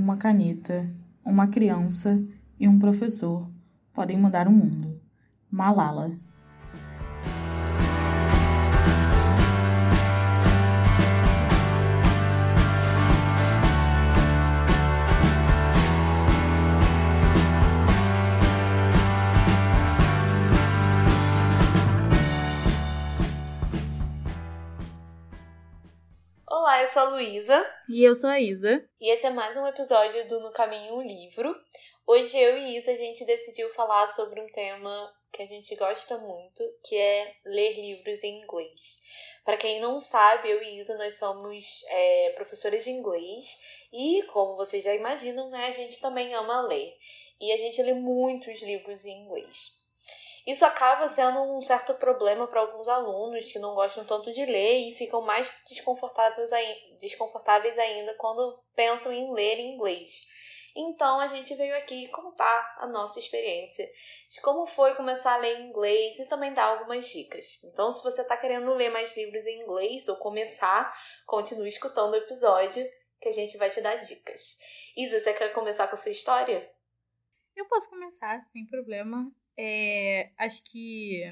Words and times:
uma 0.00 0.16
caneta, 0.16 0.90
uma 1.22 1.46
criança 1.46 2.20
e 2.58 2.66
um 2.66 2.78
professor 2.78 3.50
podem 3.92 4.16
mudar 4.16 4.48
o 4.48 4.50
mundo. 4.50 4.98
Malala. 5.50 6.10
Eu 26.82 26.88
sou 26.88 27.02
a 27.02 27.10
Luísa. 27.10 27.74
E 27.90 28.02
eu 28.02 28.14
sou 28.14 28.30
a 28.30 28.40
Isa. 28.40 28.82
E 28.98 29.10
esse 29.10 29.26
é 29.26 29.30
mais 29.30 29.54
um 29.54 29.66
episódio 29.66 30.26
do 30.28 30.40
No 30.40 30.50
Caminho 30.50 30.94
um 30.94 31.02
Livro. 31.02 31.54
Hoje 32.06 32.38
eu 32.38 32.56
e 32.56 32.78
Isa 32.78 32.92
a 32.92 32.96
gente 32.96 33.22
decidiu 33.26 33.68
falar 33.68 34.08
sobre 34.08 34.40
um 34.40 34.46
tema 34.46 35.14
que 35.30 35.42
a 35.42 35.46
gente 35.46 35.76
gosta 35.76 36.16
muito, 36.16 36.62
que 36.82 36.96
é 36.96 37.34
ler 37.44 37.74
livros 37.74 38.24
em 38.24 38.40
inglês. 38.40 38.98
Para 39.44 39.58
quem 39.58 39.78
não 39.78 40.00
sabe, 40.00 40.48
eu 40.48 40.62
e 40.62 40.80
Isa 40.80 40.96
nós 40.96 41.18
somos 41.18 41.84
é, 41.86 42.30
professoras 42.30 42.82
de 42.82 42.90
inglês 42.90 43.60
e, 43.92 44.22
como 44.32 44.56
vocês 44.56 44.82
já 44.82 44.94
imaginam, 44.94 45.50
né, 45.50 45.66
a 45.66 45.72
gente 45.72 46.00
também 46.00 46.32
ama 46.32 46.62
ler. 46.62 46.96
E 47.38 47.52
a 47.52 47.58
gente 47.58 47.82
lê 47.82 47.92
muitos 47.92 48.62
livros 48.62 49.04
em 49.04 49.22
inglês. 49.22 49.79
Isso 50.46 50.64
acaba 50.64 51.08
sendo 51.08 51.40
um 51.42 51.60
certo 51.60 51.94
problema 51.94 52.46
para 52.46 52.60
alguns 52.60 52.88
alunos 52.88 53.50
que 53.52 53.58
não 53.58 53.74
gostam 53.74 54.04
tanto 54.04 54.32
de 54.32 54.44
ler 54.44 54.88
e 54.88 54.92
ficam 54.92 55.20
mais 55.22 55.50
desconfortáveis, 55.68 56.50
desconfortáveis 56.98 57.78
ainda 57.78 58.14
quando 58.14 58.54
pensam 58.74 59.12
em 59.12 59.32
ler 59.32 59.58
em 59.58 59.74
inglês. 59.74 60.26
Então 60.74 61.18
a 61.18 61.26
gente 61.26 61.54
veio 61.54 61.76
aqui 61.76 62.08
contar 62.08 62.76
a 62.78 62.86
nossa 62.86 63.18
experiência 63.18 63.90
de 64.30 64.40
como 64.40 64.66
foi 64.66 64.94
começar 64.94 65.34
a 65.34 65.38
ler 65.38 65.60
inglês 65.60 66.18
e 66.18 66.26
também 66.26 66.52
dar 66.52 66.64
algumas 66.64 67.08
dicas. 67.08 67.58
Então, 67.64 67.90
se 67.90 68.02
você 68.02 68.22
está 68.22 68.36
querendo 68.36 68.72
ler 68.74 68.90
mais 68.90 69.16
livros 69.16 69.44
em 69.46 69.62
inglês 69.62 70.08
ou 70.08 70.16
começar, 70.16 70.94
continue 71.26 71.68
escutando 71.68 72.12
o 72.12 72.16
episódio 72.16 72.88
que 73.20 73.28
a 73.28 73.32
gente 73.32 73.56
vai 73.58 73.68
te 73.68 73.80
dar 73.80 73.96
dicas. 73.96 74.58
Isa, 74.96 75.20
você 75.20 75.34
quer 75.34 75.52
começar 75.52 75.88
com 75.88 75.94
a 75.94 75.98
sua 75.98 76.12
história? 76.12 76.72
Eu 77.54 77.66
posso 77.66 77.88
começar, 77.90 78.40
sem 78.44 78.66
problema. 78.66 79.30
É, 79.62 80.32
acho 80.38 80.64
que 80.64 81.22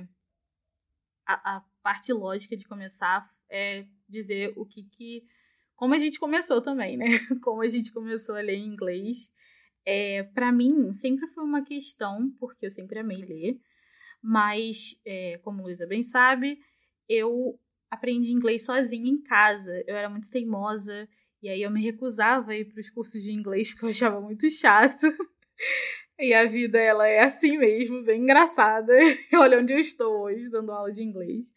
a, 1.26 1.56
a, 1.56 1.64
parte 1.82 2.12
lógica 2.12 2.54
de 2.54 2.66
começar 2.66 3.26
é 3.48 3.86
dizer 4.06 4.52
o 4.54 4.66
que 4.66 4.82
que. 4.82 5.24
Como 5.74 5.94
a 5.94 5.98
gente 5.98 6.20
começou 6.20 6.60
também, 6.60 6.98
né? 6.98 7.06
Como 7.42 7.62
a 7.62 7.68
gente 7.68 7.90
começou 7.90 8.34
a 8.34 8.42
ler 8.42 8.56
em 8.56 8.66
inglês. 8.66 9.32
É, 9.86 10.24
para 10.24 10.52
mim, 10.52 10.92
sempre 10.92 11.26
foi 11.28 11.42
uma 11.42 11.64
questão, 11.64 12.30
porque 12.38 12.66
eu 12.66 12.70
sempre 12.70 12.98
amei 12.98 13.24
ler, 13.24 13.58
mas, 14.22 15.00
é, 15.06 15.38
como 15.38 15.62
Luísa 15.62 15.86
bem 15.86 16.02
sabe, 16.02 16.58
eu 17.08 17.58
aprendi 17.90 18.30
inglês 18.32 18.66
sozinha 18.66 19.08
em 19.08 19.22
casa. 19.22 19.72
Eu 19.86 19.96
era 19.96 20.10
muito 20.10 20.28
teimosa, 20.28 21.08
e 21.42 21.48
aí 21.48 21.62
eu 21.62 21.70
me 21.70 21.82
recusava 21.82 22.50
a 22.50 22.56
ir 22.56 22.66
para 22.66 22.80
os 22.80 22.90
cursos 22.90 23.22
de 23.22 23.32
inglês 23.32 23.70
porque 23.70 23.86
eu 23.86 23.90
achava 23.90 24.20
muito 24.20 24.50
chato. 24.50 25.06
E 26.20 26.34
a 26.34 26.44
vida, 26.46 26.78
ela 26.80 27.06
é 27.06 27.20
assim 27.20 27.56
mesmo, 27.58 28.02
bem 28.02 28.22
engraçada. 28.22 28.92
Olha 29.34 29.60
onde 29.60 29.72
eu 29.72 29.78
estou 29.78 30.22
hoje, 30.22 30.50
dando 30.50 30.72
aula 30.72 30.90
de 30.90 31.00
inglês. 31.00 31.52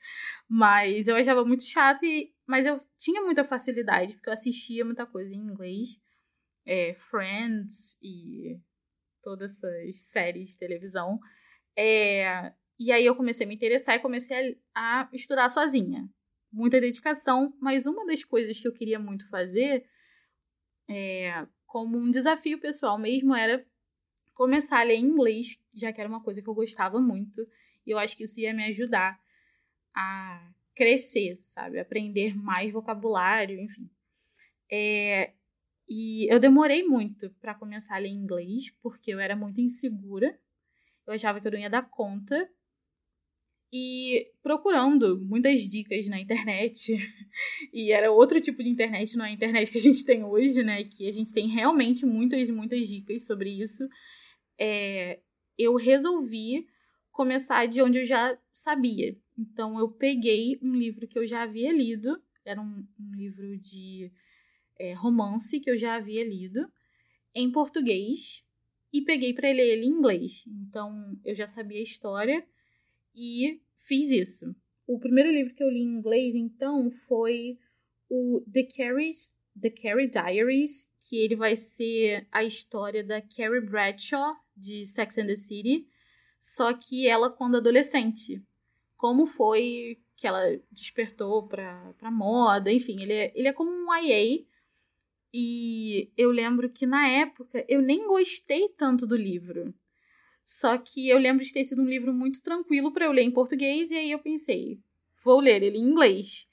Mas 0.48 1.08
eu 1.08 1.16
achava 1.16 1.44
muito 1.44 1.64
chato, 1.64 2.04
e, 2.06 2.32
mas 2.46 2.68
eu 2.68 2.76
tinha 2.96 3.22
muita 3.24 3.44
facilidade, 3.44 4.14
porque 4.14 4.30
eu 4.30 4.34
assistia 4.34 4.86
muita 4.86 5.06
coisa 5.06 5.34
em 5.34 5.40
inglês. 5.40 6.00
É, 6.64 6.94
Friends 6.94 7.98
e 8.04 8.60
todas 9.24 9.64
essas 9.64 9.96
séries 9.96 10.50
de 10.50 10.58
televisão. 10.60 11.20
É, 11.76 12.54
e 12.80 12.92
aí 12.92 13.04
eu 13.04 13.16
comecei 13.16 13.46
a 13.46 13.50
me 13.50 13.56
interessar 13.56 13.96
e 13.96 14.00
comecei 14.00 14.60
a, 14.76 15.02
a 15.02 15.10
estudar 15.12 15.50
sozinha. 15.50 16.08
Muita 16.52 16.80
dedicação, 16.80 17.52
mas 17.60 17.88
uma 17.88 18.06
das 18.06 18.24
coisas 18.24 18.60
que 18.60 18.68
eu 18.68 18.74
queria 18.74 19.00
muito 19.00 19.28
fazer, 19.28 19.86
é, 20.88 21.48
como 21.66 21.98
um 21.98 22.12
desafio 22.12 22.60
pessoal 22.60 23.00
mesmo, 23.00 23.34
era 23.34 23.66
começar 24.42 24.80
a 24.80 24.84
ler 24.84 24.96
em 24.96 25.04
inglês, 25.04 25.60
já 25.72 25.94
que 25.94 26.02
era 26.02 26.10
uma 26.10 26.24
coisa 26.24 26.42
que 26.42 26.50
eu 26.50 26.56
gostava 26.56 27.00
muito. 27.00 27.48
E 27.86 27.92
eu 27.92 28.00
acho 28.00 28.18
que 28.18 28.24
isso 28.24 28.40
ia 28.40 28.52
me 28.52 28.64
ajudar 28.64 29.22
a 29.94 30.52
crescer, 30.74 31.38
sabe? 31.38 31.78
Aprender 31.78 32.36
mais 32.36 32.72
vocabulário, 32.72 33.60
enfim. 33.60 33.88
É, 34.68 35.34
e 35.88 36.26
eu 36.28 36.40
demorei 36.40 36.82
muito 36.82 37.30
para 37.40 37.54
começar 37.54 37.98
a 37.98 38.00
ler 38.00 38.10
inglês, 38.10 38.72
porque 38.82 39.14
eu 39.14 39.20
era 39.20 39.36
muito 39.36 39.62
insegura. 39.62 40.36
Eu 41.06 41.14
achava 41.14 41.40
que 41.40 41.46
eu 41.46 41.52
não 41.52 41.60
ia 41.60 41.70
dar 41.70 41.88
conta. 41.88 42.50
E 43.72 44.28
procurando 44.42 45.22
muitas 45.22 45.70
dicas 45.70 46.08
na 46.08 46.20
internet, 46.20 46.98
e 47.72 47.92
era 47.92 48.12
outro 48.12 48.42
tipo 48.42 48.64
de 48.64 48.70
internet, 48.70 49.16
não 49.16 49.24
é 49.24 49.30
a 49.30 49.34
internet 49.34 49.72
que 49.72 49.78
a 49.78 49.82
gente 49.82 50.04
tem 50.04 50.24
hoje, 50.24 50.64
né? 50.64 50.84
Que 50.84 51.08
a 51.08 51.12
gente 51.12 51.32
tem 51.32 51.48
realmente 51.48 52.08
muitas, 52.08 52.50
muitas 52.50 52.88
dicas 52.88 53.24
sobre 53.24 53.52
isso 53.52 53.88
é, 54.64 55.20
eu 55.58 55.76
resolvi 55.76 56.68
começar 57.12 57.66
de 57.66 57.82
onde 57.82 57.98
eu 57.98 58.06
já 58.06 58.38
sabia. 58.52 59.18
Então, 59.36 59.80
eu 59.80 59.90
peguei 59.90 60.60
um 60.62 60.76
livro 60.76 61.08
que 61.08 61.18
eu 61.18 61.26
já 61.26 61.42
havia 61.42 61.74
lido, 61.74 62.22
era 62.46 62.62
um, 62.62 62.88
um 63.00 63.16
livro 63.16 63.58
de 63.58 64.12
é, 64.78 64.94
romance 64.94 65.60
que 65.60 65.70
eu 65.70 65.76
já 65.76 65.96
havia 65.96 66.24
lido, 66.24 66.72
em 67.34 67.52
português, 67.52 68.46
e 68.94 69.02
peguei 69.02 69.34
para 69.34 69.50
ler 69.50 69.68
ele 69.68 69.88
em 69.88 69.90
inglês. 69.90 70.46
Então, 70.48 71.20
eu 71.26 71.34
já 71.34 71.48
sabia 71.48 71.80
a 71.80 71.84
história 71.84 72.46
e 73.16 73.60
fiz 73.76 74.12
isso. 74.12 74.56
O 74.86 75.00
primeiro 75.00 75.32
livro 75.32 75.56
que 75.56 75.64
eu 75.64 75.70
li 75.70 75.80
em 75.80 75.96
inglês, 75.96 76.36
então, 76.36 76.92
foi 76.92 77.58
o 78.08 78.44
The 78.52 78.64
Carrie, 78.64 79.12
The 79.60 79.72
Carrie 79.72 80.08
Diaries, 80.08 80.88
que 81.12 81.18
ele 81.18 81.36
vai 81.36 81.56
ser 81.56 82.28
a 82.32 82.44
história 82.44 83.04
da 83.04 83.22
Carrie 83.22 83.60
Bradshaw, 83.60 84.36
de 84.56 84.86
Sex 84.86 85.18
and 85.18 85.28
the 85.28 85.36
City, 85.36 85.88
só 86.40 86.74
que 86.74 87.08
ela 87.08 87.30
quando 87.30 87.58
adolescente. 87.58 88.44
Como 88.96 89.26
foi 89.26 90.00
que 90.16 90.28
ela 90.28 90.42
despertou 90.72 91.48
pra, 91.48 91.94
pra 91.98 92.12
moda, 92.12 92.72
enfim, 92.72 93.02
ele 93.02 93.14
é, 93.14 93.32
ele 93.36 93.48
é 93.48 93.54
como 93.54 93.72
um 93.72 93.94
IA. 93.96 94.46
E 95.34 96.12
eu 96.18 96.30
lembro 96.30 96.70
que 96.70 96.86
na 96.86 97.08
época 97.08 97.66
eu 97.68 97.82
nem 97.82 98.08
gostei 98.08 98.70
tanto 98.70 99.08
do 99.08 99.16
livro. 99.16 99.74
Só 100.44 100.78
que 100.78 101.08
eu 101.08 101.18
lembro 101.18 101.44
de 101.44 101.54
ter 101.54 101.64
sido 101.64 101.82
um 101.82 101.88
livro 101.88 102.14
muito 102.14 102.42
tranquilo 102.42 102.92
para 102.92 103.06
eu 103.06 103.12
ler 103.12 103.24
em 103.24 103.32
português, 103.32 103.92
e 103.92 103.96
aí 103.96 104.12
eu 104.12 104.20
pensei, 104.20 104.80
vou 105.24 105.40
ler 105.40 105.64
ele 105.64 105.78
em 105.78 105.84
inglês. 105.84 106.48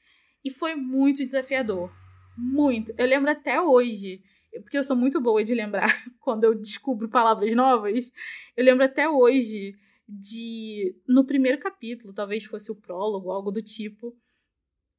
E 0.45 0.51
foi 0.51 0.75
muito 0.75 1.25
desafiador. 1.25 1.93
Muito. 2.37 2.93
Eu 2.97 3.07
lembro 3.07 3.31
até 3.31 3.61
hoje 3.61 4.23
porque 4.63 4.79
eu 4.79 4.85
sou 4.85 4.97
muito 4.97 5.21
boa 5.21 5.43
de 5.43 5.55
lembrar 5.55 5.89
quando 6.21 6.45
eu 6.45 6.55
descubro 6.55 7.09
palavras 7.09 7.55
novas. 7.55 8.13
Eu 8.57 8.65
lembro 8.65 8.85
até 8.85 9.09
hoje 9.09 9.75
de 10.09 10.97
no 11.07 11.25
primeiro 11.25 11.59
capítulo, 11.59 12.15
talvez 12.15 12.45
fosse 12.45 12.73
o 12.73 12.77
prólogo, 12.77 13.31
algo 13.31 13.51
do 13.51 13.63
tipo, 13.63 14.17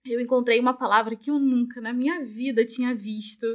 eu 0.06 0.20
encontrei 0.20 0.60
uma 0.60 0.74
palavra 0.74 1.16
que 1.16 1.30
eu 1.30 1.40
nunca 1.40 1.82
na 1.82 1.92
minha 1.92 2.20
vida 2.20 2.66
tinha 2.66 2.94
visto, 2.94 3.48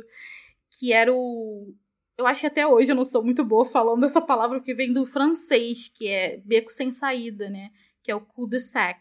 que 0.79 0.93
era 0.93 1.13
o 1.13 1.75
eu 2.17 2.27
acho 2.27 2.43
que 2.43 2.47
até 2.47 2.67
hoje 2.67 2.93
eu 2.93 2.97
não 2.97 3.05
sou 3.05 3.25
muito 3.25 3.45
boa 3.45 3.65
falando 3.65 4.05
essa 4.05 4.21
palavra 4.21 4.61
que 4.61 4.73
vem 4.73 4.93
do 4.93 5.05
francês, 5.05 5.89
que 5.89 6.09
é 6.09 6.37
beco 6.45 6.71
sem 6.71 6.93
saída, 6.93 7.51
né? 7.51 7.71
Que 8.03 8.11
é 8.11 8.15
o 8.15 8.21
cul-de-sac. 8.21 9.01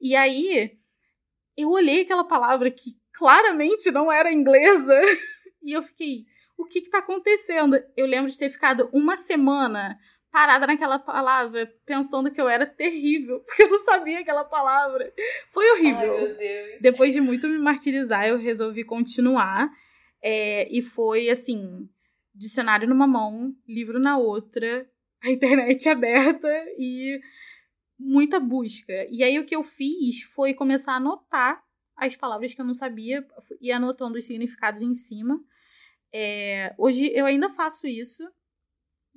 E 0.00 0.14
aí 0.14 0.78
eu 1.56 1.70
olhei 1.70 2.02
aquela 2.02 2.22
palavra 2.24 2.70
que 2.70 2.96
claramente 3.12 3.90
não 3.90 4.12
era 4.12 4.32
inglesa 4.32 5.00
E 5.66 5.72
eu 5.72 5.82
fiquei, 5.82 6.24
o 6.56 6.64
que 6.64 6.80
que 6.80 6.90
tá 6.90 6.98
acontecendo? 6.98 7.76
Eu 7.96 8.06
lembro 8.06 8.30
de 8.30 8.38
ter 8.38 8.48
ficado 8.48 8.88
uma 8.92 9.16
semana 9.16 9.98
parada 10.30 10.66
naquela 10.66 10.98
palavra, 10.98 11.66
pensando 11.84 12.30
que 12.30 12.40
eu 12.40 12.48
era 12.48 12.64
terrível, 12.64 13.40
porque 13.46 13.64
eu 13.64 13.70
não 13.70 13.78
sabia 13.78 14.20
aquela 14.20 14.44
palavra. 14.44 15.12
Foi 15.50 15.68
horrível. 15.72 16.14
Ai, 16.14 16.20
meu 16.20 16.36
Deus. 16.36 16.80
Depois 16.80 17.12
de 17.12 17.20
muito 17.20 17.48
me 17.48 17.58
martirizar, 17.58 18.28
eu 18.28 18.38
resolvi 18.38 18.84
continuar. 18.84 19.68
É, 20.22 20.68
e 20.70 20.80
foi 20.80 21.28
assim: 21.28 21.88
dicionário 22.34 22.88
numa 22.88 23.06
mão, 23.06 23.54
livro 23.66 23.98
na 23.98 24.16
outra, 24.16 24.88
a 25.24 25.30
internet 25.30 25.88
aberta 25.88 26.48
e 26.78 27.20
muita 27.98 28.38
busca. 28.38 29.06
E 29.10 29.24
aí 29.24 29.38
o 29.38 29.44
que 29.44 29.56
eu 29.56 29.62
fiz 29.62 30.22
foi 30.22 30.54
começar 30.54 30.92
a 30.92 30.96
anotar 30.96 31.64
as 31.96 32.14
palavras 32.14 32.54
que 32.54 32.60
eu 32.60 32.64
não 32.64 32.74
sabia 32.74 33.26
e 33.60 33.72
anotando 33.72 34.18
os 34.18 34.24
significados 34.26 34.82
em 34.82 34.92
cima. 34.92 35.40
É, 36.18 36.74
hoje 36.78 37.12
eu 37.14 37.26
ainda 37.26 37.46
faço 37.46 37.86
isso 37.86 38.26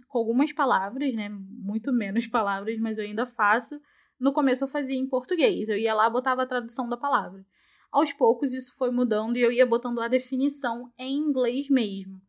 com 0.06 0.18
algumas 0.18 0.52
palavras, 0.52 1.14
né? 1.14 1.30
Muito 1.30 1.94
menos 1.94 2.28
palavras, 2.28 2.78
mas 2.78 2.98
eu 2.98 3.06
ainda 3.06 3.26
faço. 3.26 3.80
No 4.20 4.34
começo 4.34 4.66
eu 4.66 4.68
fazia 4.68 4.98
em 4.98 5.08
português, 5.08 5.70
eu 5.70 5.78
ia 5.78 5.94
lá 5.94 6.10
botava 6.10 6.44
a 6.44 6.46
tradução 6.46 6.90
da 6.90 6.98
palavra. 6.98 7.46
Aos 7.90 8.12
poucos 8.12 8.54
isso 8.54 8.74
foi 8.76 8.92
mudando 8.92 9.38
e 9.38 9.42
eu 9.42 9.50
ia 9.50 9.66
botando 9.66 10.02
a 10.02 10.10
definição 10.10 10.92
em 10.98 11.16
inglês 11.16 11.70
mesmo. 11.70 12.22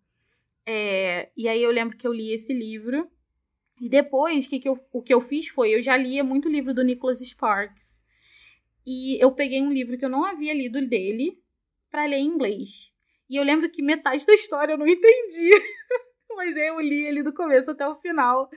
É, 0.64 1.32
e 1.36 1.48
aí 1.48 1.60
eu 1.60 1.72
lembro 1.72 1.96
que 1.96 2.06
eu 2.06 2.12
li 2.12 2.32
esse 2.32 2.52
livro. 2.52 3.10
E 3.80 3.88
depois, 3.88 4.46
que 4.46 4.60
que 4.60 4.68
eu, 4.68 4.78
o 4.92 5.02
que 5.02 5.12
eu 5.12 5.20
fiz 5.20 5.48
foi, 5.48 5.74
eu 5.74 5.82
já 5.82 5.96
lia 5.96 6.22
muito 6.22 6.48
livro 6.48 6.72
do 6.72 6.84
Nicholas 6.84 7.18
Sparks. 7.18 8.04
E 8.86 9.18
eu 9.20 9.32
peguei 9.32 9.60
um 9.62 9.72
livro 9.72 9.98
que 9.98 10.04
eu 10.04 10.08
não 10.08 10.24
havia 10.24 10.54
lido 10.54 10.86
dele 10.86 11.42
para 11.90 12.04
ler 12.04 12.18
em 12.18 12.26
inglês. 12.26 12.92
E 13.30 13.36
eu 13.36 13.44
lembro 13.44 13.70
que 13.70 13.80
metade 13.80 14.26
da 14.26 14.34
história 14.34 14.72
eu 14.72 14.78
não 14.78 14.88
entendi. 14.88 15.50
Mas 16.36 16.56
eu 16.56 16.80
li 16.80 17.06
ele 17.06 17.22
do 17.22 17.32
começo 17.32 17.70
até 17.70 17.86
o 17.86 17.94
final. 17.94 18.50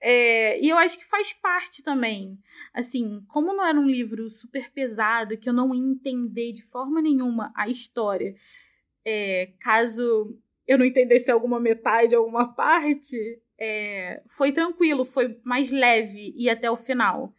É, 0.00 0.58
e 0.60 0.68
eu 0.68 0.78
acho 0.78 0.98
que 0.98 1.04
faz 1.04 1.32
parte 1.34 1.82
também. 1.82 2.38
Assim, 2.72 3.22
como 3.28 3.54
não 3.54 3.64
era 3.64 3.78
um 3.78 3.86
livro 3.86 4.28
super 4.30 4.70
pesado, 4.72 5.36
que 5.36 5.48
eu 5.48 5.52
não 5.52 5.74
ia 5.74 5.82
entender 5.82 6.52
de 6.52 6.62
forma 6.62 7.02
nenhuma 7.02 7.52
a 7.54 7.68
história, 7.68 8.34
é, 9.04 9.52
caso 9.60 10.38
eu 10.66 10.78
não 10.78 10.84
entendesse 10.84 11.30
alguma 11.30 11.60
metade, 11.60 12.14
alguma 12.14 12.54
parte, 12.54 13.16
é, 13.58 14.22
foi 14.26 14.52
tranquilo, 14.52 15.04
foi 15.04 15.38
mais 15.44 15.70
leve 15.70 16.34
e 16.36 16.48
até 16.48 16.70
o 16.70 16.76
final. 16.76 17.34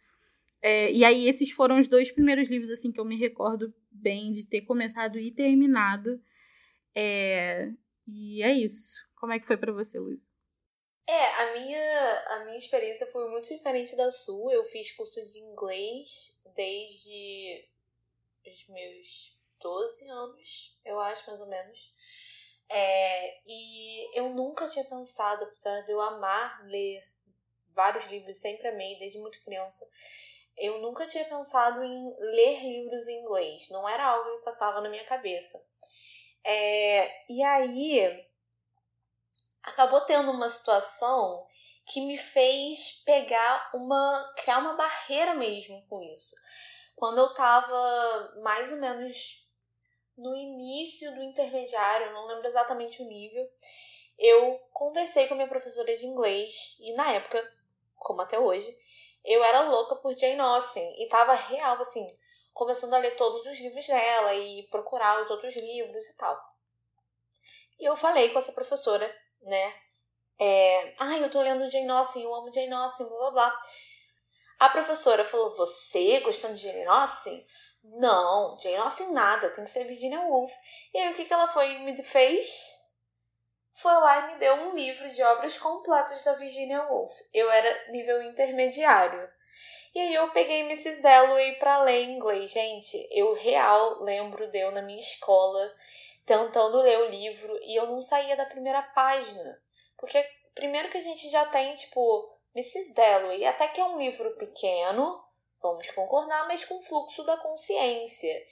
É, 0.62 0.90
e 0.92 1.04
aí, 1.04 1.28
esses 1.28 1.50
foram 1.50 1.78
os 1.78 1.88
dois 1.88 2.10
primeiros 2.10 2.48
livros 2.48 2.70
assim 2.70 2.90
que 2.90 2.98
eu 2.98 3.04
me 3.04 3.16
recordo 3.16 3.72
bem 3.90 4.32
de 4.32 4.46
ter 4.46 4.62
começado 4.62 5.18
e 5.18 5.30
terminado. 5.30 6.20
É, 6.96 7.68
e 8.06 8.42
é 8.42 8.52
isso. 8.52 9.06
Como 9.16 9.32
é 9.32 9.38
que 9.38 9.46
foi 9.46 9.58
para 9.58 9.72
você, 9.72 9.98
Luiz? 9.98 10.28
É, 11.06 11.26
a 11.42 11.52
minha, 11.52 12.24
a 12.28 12.44
minha 12.46 12.56
experiência 12.56 13.06
foi 13.08 13.28
muito 13.28 13.48
diferente 13.48 13.94
da 13.94 14.10
sua. 14.10 14.52
Eu 14.52 14.64
fiz 14.64 14.90
curso 14.96 15.24
de 15.26 15.38
inglês 15.38 16.40
desde 16.54 17.68
os 18.46 18.68
meus 18.68 19.38
12 19.60 20.08
anos, 20.08 20.78
eu 20.84 20.98
acho, 20.98 21.26
mais 21.26 21.40
ou 21.40 21.46
menos. 21.46 21.94
É, 22.68 23.40
e 23.46 24.18
eu 24.18 24.30
nunca 24.30 24.66
tinha 24.68 24.84
pensado, 24.84 25.44
apesar 25.44 25.82
de 25.82 25.92
eu 25.92 26.00
amar 26.00 26.66
ler 26.66 27.04
vários 27.72 28.06
livros, 28.06 28.38
sempre 28.38 28.68
amei, 28.68 28.98
desde 28.98 29.18
muito 29.20 29.42
criança, 29.44 29.84
eu 30.56 30.80
nunca 30.80 31.06
tinha 31.06 31.24
pensado 31.26 31.84
em 31.84 32.16
ler 32.18 32.62
livros 32.62 33.06
em 33.06 33.20
inglês. 33.20 33.68
Não 33.70 33.88
era 33.88 34.04
algo 34.04 34.38
que 34.38 34.44
passava 34.44 34.80
na 34.80 34.88
minha 34.88 35.04
cabeça. 35.04 35.58
É, 36.48 37.32
e 37.32 37.42
aí, 37.42 38.24
acabou 39.64 40.00
tendo 40.02 40.30
uma 40.30 40.48
situação 40.48 41.44
que 41.84 42.00
me 42.00 42.16
fez 42.16 43.02
pegar 43.04 43.70
uma. 43.74 44.32
criar 44.36 44.58
uma 44.58 44.74
barreira 44.74 45.34
mesmo 45.34 45.84
com 45.88 46.00
isso. 46.04 46.36
Quando 46.94 47.18
eu 47.18 47.34
tava 47.34 48.40
mais 48.42 48.70
ou 48.70 48.78
menos 48.78 49.44
no 50.16 50.36
início 50.36 51.12
do 51.16 51.22
intermediário, 51.22 52.12
não 52.12 52.28
lembro 52.28 52.46
exatamente 52.46 53.02
o 53.02 53.06
nível, 53.06 53.44
eu 54.16 54.58
conversei 54.72 55.26
com 55.26 55.34
a 55.34 55.36
minha 55.36 55.48
professora 55.48 55.96
de 55.96 56.06
inglês 56.06 56.76
e 56.80 56.94
na 56.94 57.10
época, 57.12 57.42
como 57.96 58.22
até 58.22 58.38
hoje, 58.38 58.72
eu 59.24 59.42
era 59.42 59.62
louca 59.62 59.96
por 59.96 60.14
Jane 60.14 60.40
Austen 60.40 61.02
e 61.02 61.08
tava 61.08 61.34
real 61.34 61.76
assim, 61.80 62.06
começando 62.56 62.94
a 62.94 62.98
ler 62.98 63.16
todos 63.16 63.46
os 63.46 63.58
livros 63.58 63.86
dela 63.86 64.34
e 64.34 64.66
procurar 64.70 65.22
os 65.22 65.30
outros 65.30 65.54
livros 65.54 66.04
e 66.06 66.16
tal. 66.16 66.36
E 67.78 67.84
eu 67.84 67.94
falei 67.94 68.30
com 68.30 68.38
essa 68.38 68.52
professora 68.52 69.14
né? 69.42 69.74
É, 70.38 70.94
Ai, 70.98 71.22
eu 71.22 71.30
tô 71.30 71.40
lendo 71.40 71.70
Jane 71.70 71.88
Austen, 71.88 72.22
eu 72.22 72.34
amo 72.34 72.52
Jane 72.52 72.72
Austen, 72.72 73.08
blá 73.08 73.18
blá 73.18 73.30
blá. 73.30 73.62
A 74.58 74.68
professora 74.68 75.24
falou: 75.24 75.56
Você 75.56 76.20
gostando 76.20 76.54
de 76.54 76.62
Jane 76.62 76.84
Austen? 76.86 77.46
Não, 77.82 78.58
Jane 78.58 78.76
Austen 78.76 79.12
nada, 79.12 79.52
tem 79.52 79.64
que 79.64 79.70
ser 79.70 79.84
Virginia 79.84 80.20
Woolf. 80.20 80.52
E 80.92 80.98
aí 80.98 81.12
o 81.12 81.14
que, 81.14 81.24
que 81.24 81.32
ela 81.32 81.46
foi 81.46 81.78
me 81.78 81.96
fez? 82.02 82.74
Foi 83.74 83.92
lá 83.92 84.20
e 84.20 84.32
me 84.32 84.38
deu 84.38 84.54
um 84.54 84.74
livro 84.74 85.08
de 85.10 85.22
obras 85.22 85.56
completas 85.56 86.24
da 86.24 86.32
Virginia 86.34 86.82
Woolf. 86.82 87.12
Eu 87.32 87.50
era 87.50 87.92
nível 87.92 88.22
intermediário. 88.22 89.30
E 89.96 89.98
aí 89.98 90.12
eu 90.12 90.28
peguei 90.28 90.60
Mrs. 90.60 91.00
Dalloway 91.00 91.54
para 91.54 91.82
ler 91.82 92.04
em 92.04 92.16
inglês. 92.16 92.50
Gente, 92.50 93.08
eu 93.10 93.32
real 93.32 94.02
lembro 94.02 94.46
de 94.50 94.58
eu 94.58 94.70
na 94.70 94.82
minha 94.82 95.00
escola 95.00 95.74
tentando 96.26 96.82
ler 96.82 96.98
o 96.98 97.08
livro 97.08 97.58
e 97.62 97.74
eu 97.74 97.86
não 97.86 98.02
saía 98.02 98.36
da 98.36 98.44
primeira 98.44 98.82
página. 98.82 99.58
Porque 99.96 100.22
primeiro 100.54 100.90
que 100.90 100.98
a 100.98 101.02
gente 101.02 101.30
já 101.30 101.46
tem, 101.46 101.74
tipo, 101.76 102.30
Mrs. 102.54 102.94
Dalloway, 102.94 103.46
até 103.46 103.68
que 103.68 103.80
é 103.80 103.84
um 103.86 103.98
livro 103.98 104.36
pequeno, 104.36 105.24
vamos 105.62 105.88
concordar, 105.92 106.46
mas 106.46 106.62
com 106.62 106.78
fluxo 106.78 107.24
da 107.24 107.38
consciência. 107.38 108.46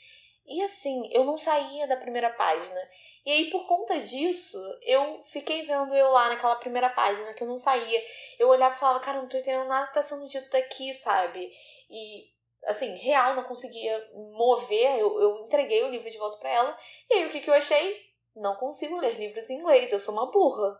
E 0.46 0.62
assim, 0.62 1.08
eu 1.10 1.24
não 1.24 1.38
saía 1.38 1.86
da 1.86 1.96
primeira 1.96 2.30
página. 2.30 2.80
E 3.24 3.32
aí, 3.32 3.50
por 3.50 3.66
conta 3.66 4.00
disso, 4.00 4.58
eu 4.82 5.22
fiquei 5.22 5.62
vendo 5.62 5.94
eu 5.94 6.10
lá 6.10 6.28
naquela 6.28 6.56
primeira 6.56 6.90
página 6.90 7.32
que 7.32 7.42
eu 7.42 7.48
não 7.48 7.58
saía. 7.58 8.02
Eu 8.38 8.48
olhava 8.48 8.74
e 8.74 8.78
falava, 8.78 9.00
cara, 9.00 9.22
não 9.22 9.28
tô 9.28 9.38
entendendo 9.38 9.66
nada 9.66 9.86
que 9.86 9.94
tá 9.94 10.02
sendo 10.02 10.28
dito 10.28 10.50
daqui, 10.50 10.92
sabe? 10.92 11.50
E 11.88 12.24
assim, 12.66 12.94
real, 12.96 13.34
não 13.34 13.44
conseguia 13.44 14.10
mover. 14.36 14.98
Eu, 14.98 15.18
eu 15.18 15.46
entreguei 15.46 15.82
o 15.82 15.90
livro 15.90 16.10
de 16.10 16.18
volta 16.18 16.38
para 16.38 16.50
ela. 16.50 16.78
E 17.10 17.14
aí 17.14 17.26
o 17.26 17.30
que, 17.30 17.40
que 17.40 17.48
eu 17.48 17.54
achei? 17.54 17.96
Não 18.36 18.56
consigo 18.56 18.98
ler 18.98 19.18
livros 19.18 19.48
em 19.48 19.58
inglês, 19.58 19.92
eu 19.92 20.00
sou 20.00 20.12
uma 20.12 20.30
burra. 20.30 20.78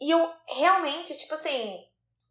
E 0.00 0.10
eu 0.10 0.30
realmente, 0.46 1.16
tipo 1.16 1.34
assim, 1.34 1.78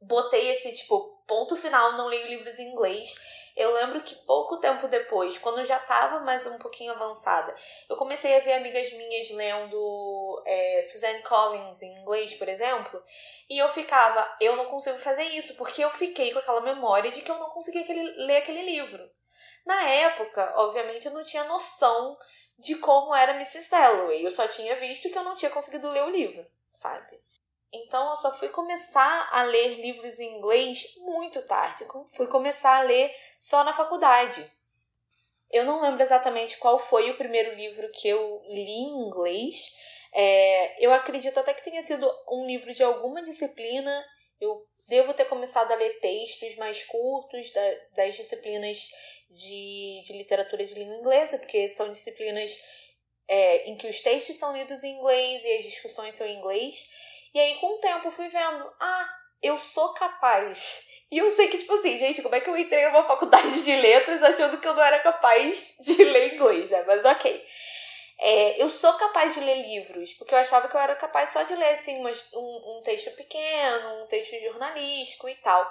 botei 0.01 0.49
esse, 0.49 0.73
tipo, 0.73 1.23
ponto 1.27 1.55
final, 1.55 1.93
não 1.93 2.07
leio 2.07 2.27
livros 2.27 2.57
em 2.57 2.71
inglês. 2.71 3.13
Eu 3.55 3.73
lembro 3.73 4.01
que 4.01 4.13
pouco 4.25 4.57
tempo 4.57 4.87
depois, 4.87 5.37
quando 5.37 5.59
eu 5.59 5.65
já 5.65 5.79
tava 5.79 6.19
mais 6.19 6.45
um 6.45 6.57
pouquinho 6.57 6.91
avançada, 6.91 7.55
eu 7.89 7.95
comecei 7.95 8.35
a 8.35 8.41
ver 8.41 8.53
amigas 8.53 8.91
minhas 8.91 9.29
lendo 9.31 10.43
é, 10.45 10.81
Suzanne 10.81 11.23
Collins 11.23 11.81
em 11.81 12.01
inglês, 12.01 12.33
por 12.33 12.49
exemplo, 12.49 13.01
e 13.49 13.57
eu 13.57 13.69
ficava, 13.69 14.35
eu 14.41 14.57
não 14.57 14.65
consigo 14.65 14.97
fazer 14.97 15.23
isso, 15.23 15.55
porque 15.55 15.81
eu 15.81 15.89
fiquei 15.89 16.33
com 16.33 16.39
aquela 16.39 16.59
memória 16.59 17.09
de 17.11 17.21
que 17.21 17.31
eu 17.31 17.39
não 17.39 17.49
conseguia 17.49 17.81
aquele, 17.81 18.03
ler 18.25 18.37
aquele 18.37 18.61
livro. 18.61 19.09
Na 19.65 19.89
época, 19.89 20.53
obviamente, 20.57 21.05
eu 21.05 21.13
não 21.13 21.23
tinha 21.23 21.45
noção 21.45 22.17
de 22.59 22.75
como 22.75 23.15
era 23.15 23.33
Mrs. 23.33 23.69
Dalloway. 23.71 24.23
Eu 24.23 24.31
só 24.31 24.47
tinha 24.47 24.75
visto 24.75 25.09
que 25.09 25.17
eu 25.17 25.23
não 25.23 25.35
tinha 25.35 25.49
conseguido 25.49 25.89
ler 25.89 26.03
o 26.03 26.09
livro, 26.09 26.45
sabe? 26.69 27.19
Então 27.75 28.09
eu 28.09 28.15
só 28.15 28.33
fui 28.33 28.49
começar 28.49 29.29
a 29.31 29.43
ler 29.43 29.79
livros 29.81 30.19
em 30.19 30.37
inglês 30.37 30.95
muito 30.97 31.41
tarde. 31.43 31.85
Fui 32.15 32.27
começar 32.27 32.77
a 32.77 32.83
ler 32.83 33.13
só 33.39 33.63
na 33.63 33.73
faculdade. 33.73 34.45
Eu 35.51 35.63
não 35.63 35.81
lembro 35.81 36.01
exatamente 36.01 36.57
qual 36.57 36.79
foi 36.79 37.11
o 37.11 37.17
primeiro 37.17 37.53
livro 37.55 37.89
que 37.91 38.07
eu 38.07 38.41
li 38.47 38.71
em 38.71 39.07
inglês. 39.07 39.73
É, 40.13 40.85
eu 40.85 40.91
acredito 40.93 41.39
até 41.39 41.53
que 41.53 41.63
tenha 41.63 41.81
sido 41.81 42.09
um 42.29 42.45
livro 42.45 42.73
de 42.73 42.83
alguma 42.83 43.21
disciplina. 43.21 44.05
Eu 44.39 44.65
devo 44.87 45.13
ter 45.13 45.25
começado 45.25 45.71
a 45.71 45.75
ler 45.75 45.99
textos 45.99 46.55
mais 46.55 46.83
curtos 46.83 47.51
da, 47.51 47.61
das 47.95 48.15
disciplinas 48.15 48.87
de, 49.29 50.03
de 50.05 50.13
literatura 50.13 50.65
de 50.65 50.73
língua 50.73 50.95
inglesa, 50.95 51.37
porque 51.37 51.67
são 51.67 51.91
disciplinas 51.91 52.57
é, 53.27 53.69
em 53.69 53.75
que 53.75 53.87
os 53.87 54.01
textos 54.01 54.37
são 54.37 54.55
lidos 54.55 54.83
em 54.83 54.97
inglês 54.97 55.43
e 55.43 55.57
as 55.57 55.63
discussões 55.63 56.15
são 56.15 56.27
em 56.27 56.37
inglês. 56.37 56.87
E 57.35 57.39
aí, 57.39 57.55
com 57.55 57.67
o 57.67 57.79
tempo, 57.79 58.09
fui 58.09 58.29
vendo, 58.29 58.73
ah, 58.79 59.09
eu 59.43 59.57
sou 59.57 59.93
capaz. 59.93 60.87
E 61.11 61.17
eu 61.17 61.29
sei 61.29 61.49
que, 61.49 61.57
tipo 61.57 61.73
assim, 61.75 61.99
gente, 61.99 62.21
como 62.21 62.33
é 62.33 62.39
que 62.39 62.49
eu 62.49 62.55
entrei 62.55 62.85
numa 62.85 63.05
faculdade 63.05 63.61
de 63.61 63.75
letras 63.75 64.23
achando 64.23 64.57
que 64.57 64.65
eu 64.65 64.73
não 64.73 64.81
era 64.81 64.99
capaz 64.99 65.75
de 65.81 66.01
ler 66.01 66.35
inglês, 66.35 66.71
né? 66.71 66.81
Mas 66.87 67.03
ok. 67.03 67.45
É, 68.21 68.63
eu 68.63 68.69
sou 68.69 68.93
capaz 68.93 69.33
de 69.33 69.41
ler 69.41 69.67
livros, 69.67 70.13
porque 70.13 70.33
eu 70.33 70.37
achava 70.37 70.69
que 70.69 70.77
eu 70.77 70.79
era 70.79 70.95
capaz 70.95 71.31
só 71.31 71.43
de 71.43 71.53
ler, 71.57 71.71
assim, 71.71 72.01
um, 72.01 72.77
um 72.77 72.81
texto 72.85 73.11
pequeno, 73.17 74.03
um 74.03 74.07
texto 74.07 74.39
jornalístico 74.39 75.27
e 75.27 75.35
tal. 75.35 75.69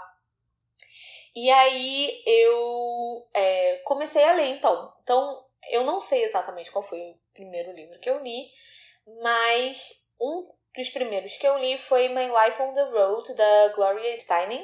E 1.35 1.51
aí 1.51 2.23
eu 2.27 3.27
é, 3.33 3.77
comecei 3.85 4.23
a 4.23 4.35
ler, 4.35 4.49
então. 4.49 4.95
Então, 5.03 5.47
eu 5.71 5.83
não 5.83 5.99
sei 5.99 6.25
exatamente 6.25 6.71
qual 6.71 6.83
foi 6.83 7.01
o 7.01 7.19
primeiro 7.33 7.73
livro 7.73 7.99
que 8.01 8.11
eu 8.11 8.23
li, 8.23 8.51
mas 9.23 10.15
um 10.21 10.54
dos 10.77 10.89
primeiros 10.91 11.37
que 11.37 11.47
eu 11.47 11.59
li 11.59 11.79
foi 11.79 12.09
My 12.09 12.27
Life 12.27 12.61
on 12.61 12.73
the 12.73 12.83
Road, 12.83 13.35
da 13.35 13.69
Gloria 13.75 14.17
Steinem. 14.17 14.63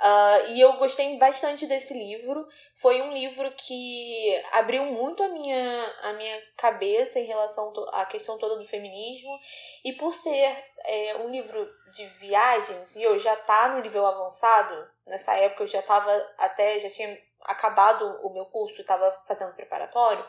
Uh, 0.00 0.52
e 0.52 0.60
eu 0.60 0.72
gostei 0.74 1.18
bastante 1.18 1.66
desse 1.66 1.92
livro. 1.92 2.48
Foi 2.74 3.02
um 3.02 3.12
livro 3.12 3.50
que 3.52 4.42
abriu 4.52 4.86
muito 4.86 5.22
a 5.22 5.28
minha, 5.28 5.94
a 6.04 6.12
minha 6.14 6.42
cabeça 6.56 7.20
em 7.20 7.26
relação 7.26 7.72
à 7.92 8.06
questão 8.06 8.38
toda 8.38 8.56
do 8.56 8.64
feminismo. 8.64 9.38
E 9.84 9.92
por 9.92 10.14
ser 10.14 10.64
é, 10.84 11.16
um 11.16 11.28
livro 11.30 11.68
de 11.92 12.06
viagens, 12.06 12.96
e 12.96 13.02
eu 13.02 13.18
já 13.18 13.36
tá 13.36 13.68
no 13.68 13.82
nível 13.82 14.06
avançado, 14.06 14.88
nessa 15.06 15.34
época 15.34 15.64
eu 15.64 15.68
já 15.68 15.80
estava 15.80 16.34
até, 16.38 16.80
já 16.80 16.90
tinha 16.90 17.20
acabado 17.44 18.04
o 18.22 18.32
meu 18.32 18.46
curso 18.46 18.80
estava 18.80 19.10
fazendo 19.26 19.54
preparatório, 19.54 20.24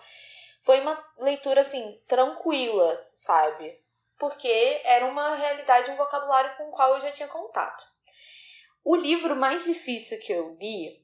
foi 0.62 0.80
uma 0.80 1.02
leitura 1.18 1.62
assim, 1.62 2.00
tranquila, 2.08 3.10
sabe? 3.14 3.81
Porque 4.22 4.82
era 4.84 5.04
uma 5.08 5.34
realidade, 5.34 5.90
um 5.90 5.96
vocabulário 5.96 6.56
com 6.56 6.70
o 6.70 6.72
qual 6.72 6.94
eu 6.94 7.02
já 7.02 7.12
tinha 7.12 7.28
contato. 7.28 7.84
O 8.84 8.96
livro 8.96 9.36
mais 9.36 9.66
difícil 9.66 10.20
que 10.20 10.32
eu 10.32 10.56
li, 10.60 11.04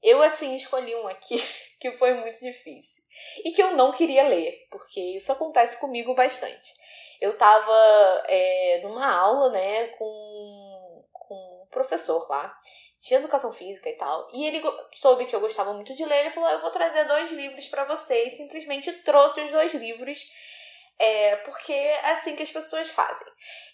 eu 0.00 0.22
assim 0.22 0.54
escolhi 0.54 0.94
um 0.94 1.08
aqui 1.08 1.36
que 1.80 1.90
foi 1.90 2.14
muito 2.14 2.38
difícil 2.38 3.02
e 3.44 3.50
que 3.50 3.60
eu 3.60 3.72
não 3.72 3.90
queria 3.90 4.28
ler, 4.28 4.68
porque 4.70 5.00
isso 5.00 5.32
acontece 5.32 5.80
comigo 5.80 6.14
bastante. 6.14 6.72
eu 7.20 7.36
tava 7.36 8.22
é, 8.28 8.80
numa 8.84 9.12
aula, 9.12 9.50
né, 9.50 9.88
com, 9.88 11.04
com 11.12 11.34
um 11.34 11.66
professor 11.68 12.24
lá, 12.30 12.56
de 13.00 13.12
educação 13.12 13.52
física 13.52 13.88
e 13.90 13.94
tal, 13.94 14.28
e 14.32 14.46
ele 14.46 14.62
soube 14.92 15.26
que 15.26 15.34
eu 15.34 15.40
gostava 15.40 15.72
muito 15.72 15.92
de 15.94 16.04
ler, 16.04 16.20
ele 16.20 16.30
falou, 16.30 16.48
eu 16.50 16.60
vou 16.60 16.70
trazer 16.70 17.04
dois 17.06 17.32
livros 17.32 17.66
para 17.66 17.84
vocês, 17.84 18.36
simplesmente 18.36 18.92
trouxe 19.02 19.40
os 19.40 19.50
dois 19.50 19.74
livros, 19.74 20.24
é, 20.98 21.36
porque 21.36 21.72
é 21.72 22.10
assim 22.10 22.36
que 22.36 22.42
as 22.42 22.50
pessoas 22.50 22.90
fazem. 22.90 23.26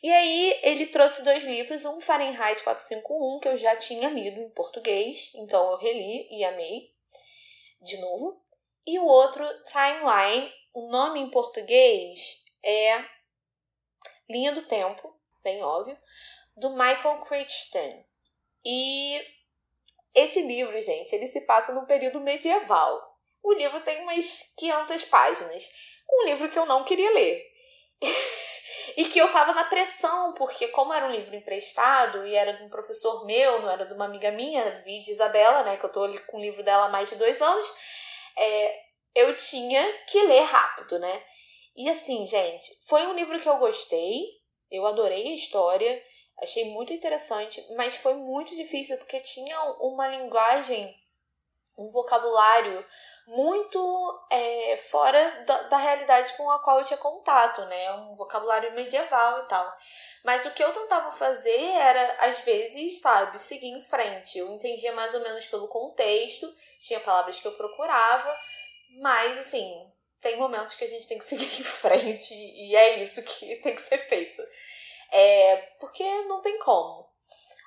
E 0.02 0.10
aí 0.10 0.60
ele 0.62 0.86
trouxe 0.86 1.22
dois 1.22 1.44
livros, 1.44 1.84
um 1.84 2.00
Fahrenheit 2.00 2.62
451, 2.62 3.40
que 3.40 3.48
eu 3.48 3.56
já 3.56 3.76
tinha 3.76 4.08
lido 4.08 4.40
em 4.40 4.50
português, 4.50 5.32
então 5.34 5.72
eu 5.72 5.78
reli 5.78 6.28
e 6.30 6.44
amei 6.44 6.92
de 7.82 7.98
novo, 7.98 8.42
e 8.86 8.98
o 8.98 9.04
outro 9.04 9.44
Timeline, 9.64 10.52
o 10.72 10.88
nome 10.90 11.20
em 11.20 11.30
português 11.30 12.44
é 12.64 13.04
Linha 14.28 14.52
do 14.52 14.62
Tempo, 14.62 15.14
bem 15.42 15.62
óbvio, 15.62 15.98
do 16.56 16.70
Michael 16.70 17.20
Crichton. 17.20 18.04
E 18.64 19.20
esse 20.14 20.42
livro, 20.42 20.80
gente, 20.80 21.14
ele 21.14 21.26
se 21.26 21.42
passa 21.42 21.72
no 21.72 21.86
período 21.86 22.20
medieval. 22.20 23.18
O 23.42 23.52
livro 23.54 23.80
tem 23.82 24.02
umas 24.02 24.52
500 24.56 25.04
páginas. 25.04 25.68
Um 26.12 26.24
livro 26.24 26.48
que 26.48 26.58
eu 26.58 26.66
não 26.66 26.84
queria 26.84 27.10
ler. 27.12 27.46
e 28.96 29.04
que 29.04 29.18
eu 29.18 29.30
tava 29.32 29.52
na 29.52 29.64
pressão, 29.64 30.34
porque 30.34 30.68
como 30.68 30.92
era 30.92 31.06
um 31.06 31.10
livro 31.10 31.34
emprestado 31.36 32.26
e 32.26 32.34
era 32.34 32.52
de 32.54 32.64
um 32.64 32.68
professor 32.68 33.24
meu, 33.24 33.60
não 33.62 33.70
era 33.70 33.86
de 33.86 33.94
uma 33.94 34.04
amiga 34.04 34.30
minha, 34.30 34.70
vi 34.76 35.00
de 35.00 35.12
Isabela, 35.12 35.62
né, 35.62 35.76
que 35.76 35.84
eu 35.84 35.90
tô 35.90 36.06
com 36.26 36.38
o 36.38 36.40
livro 36.40 36.62
dela 36.62 36.86
há 36.86 36.88
mais 36.88 37.08
de 37.08 37.16
dois 37.16 37.40
anos, 37.40 37.72
é, 38.36 38.80
eu 39.14 39.34
tinha 39.36 39.92
que 40.06 40.22
ler 40.22 40.42
rápido, 40.42 40.98
né? 40.98 41.22
E 41.76 41.88
assim, 41.88 42.26
gente, 42.26 42.70
foi 42.86 43.06
um 43.06 43.14
livro 43.14 43.40
que 43.40 43.48
eu 43.48 43.58
gostei, 43.58 44.22
eu 44.70 44.86
adorei 44.86 45.28
a 45.28 45.34
história, 45.34 46.02
achei 46.42 46.64
muito 46.66 46.92
interessante, 46.92 47.64
mas 47.76 47.94
foi 47.94 48.14
muito 48.14 48.54
difícil 48.56 48.96
porque 48.98 49.20
tinha 49.20 49.60
uma 49.80 50.08
linguagem, 50.08 50.94
um 51.80 51.90
vocabulário 51.90 52.84
muito 53.26 54.26
é, 54.30 54.76
fora 54.76 55.44
da, 55.46 55.62
da, 55.62 55.76
realidade 55.78 56.34
com 56.36 56.50
a 56.50 56.58
qual 56.58 56.78
eu 56.78 56.84
tinha 56.84 56.98
contato, 56.98 57.64
né? 57.66 57.92
Um 57.92 58.12
vocabulário 58.12 58.72
medieval 58.74 59.40
e 59.40 59.48
tal. 59.48 59.76
Mas 60.24 60.44
o 60.44 60.50
que 60.50 60.62
eu 60.62 60.72
tentava 60.72 61.10
fazer 61.10 61.60
era, 61.60 62.16
às 62.20 62.40
vezes, 62.40 63.00
sabe, 63.00 63.38
seguir 63.38 63.68
em 63.68 63.80
frente. 63.80 64.38
Eu 64.38 64.52
entendia 64.52 64.92
mais 64.92 65.14
ou 65.14 65.20
menos 65.20 65.46
pelo 65.46 65.68
contexto, 65.68 66.52
tinha 66.80 67.00
palavras 67.00 67.40
que 67.40 67.46
eu 67.46 67.56
procurava, 67.56 68.36
mas 69.00 69.38
assim, 69.38 69.90
tem 70.20 70.36
momentos 70.36 70.74
que 70.74 70.84
a 70.84 70.88
gente 70.88 71.08
tem 71.08 71.18
que 71.18 71.24
seguir 71.26 71.60
em 71.60 71.64
frente 71.64 72.34
e 72.34 72.76
é 72.76 73.00
isso 73.00 73.22
que 73.22 73.56
tem 73.56 73.74
que 73.74 73.82
ser 73.82 73.98
feito. 73.98 74.42
É, 75.12 75.56
porque 75.80 76.04
não 76.22 76.40
tem 76.40 76.58
como. 76.58 77.09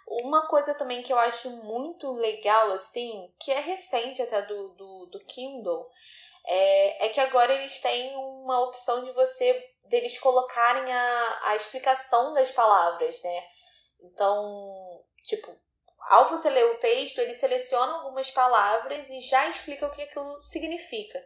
Uma 0.07 0.48
coisa 0.48 0.74
também 0.74 1.01
que 1.01 1.12
eu 1.12 1.17
acho 1.17 1.50
muito 1.50 2.12
legal, 2.13 2.72
assim, 2.72 3.33
que 3.39 3.51
é 3.51 3.60
recente 3.60 4.22
até 4.22 4.41
do, 4.41 4.69
do, 4.69 5.05
do 5.07 5.19
Kindle, 5.25 5.89
é, 6.45 7.05
é 7.05 7.10
que 7.10 7.19
agora 7.19 7.53
eles 7.53 7.79
têm 7.79 8.15
uma 8.15 8.60
opção 8.62 9.03
de 9.03 9.12
você, 9.12 9.69
deles 9.86 10.19
colocarem 10.19 10.91
a, 10.91 11.39
a 11.43 11.55
explicação 11.55 12.33
das 12.33 12.51
palavras, 12.51 13.22
né? 13.22 13.48
Então, 14.01 15.03
tipo, 15.24 15.57
ao 16.10 16.27
você 16.27 16.50
ler 16.50 16.65
o 16.65 16.77
texto, 16.79 17.19
ele 17.19 17.33
seleciona 17.33 17.93
algumas 17.93 18.29
palavras 18.29 19.10
e 19.10 19.22
já 19.22 19.48
explica 19.48 19.88
o 19.88 19.91
que 19.91 20.01
aquilo 20.01 20.39
significa. 20.41 21.24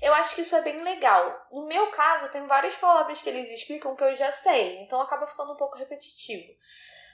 Eu 0.00 0.12
acho 0.14 0.34
que 0.34 0.42
isso 0.42 0.56
é 0.56 0.62
bem 0.62 0.82
legal. 0.82 1.46
No 1.50 1.66
meu 1.66 1.90
caso, 1.90 2.30
tem 2.30 2.46
várias 2.46 2.74
palavras 2.74 3.20
que 3.20 3.28
eles 3.28 3.50
explicam 3.50 3.94
que 3.94 4.04
eu 4.04 4.16
já 4.16 4.32
sei, 4.32 4.78
então 4.80 5.00
acaba 5.00 5.26
ficando 5.26 5.52
um 5.52 5.56
pouco 5.56 5.76
repetitivo. 5.76 6.52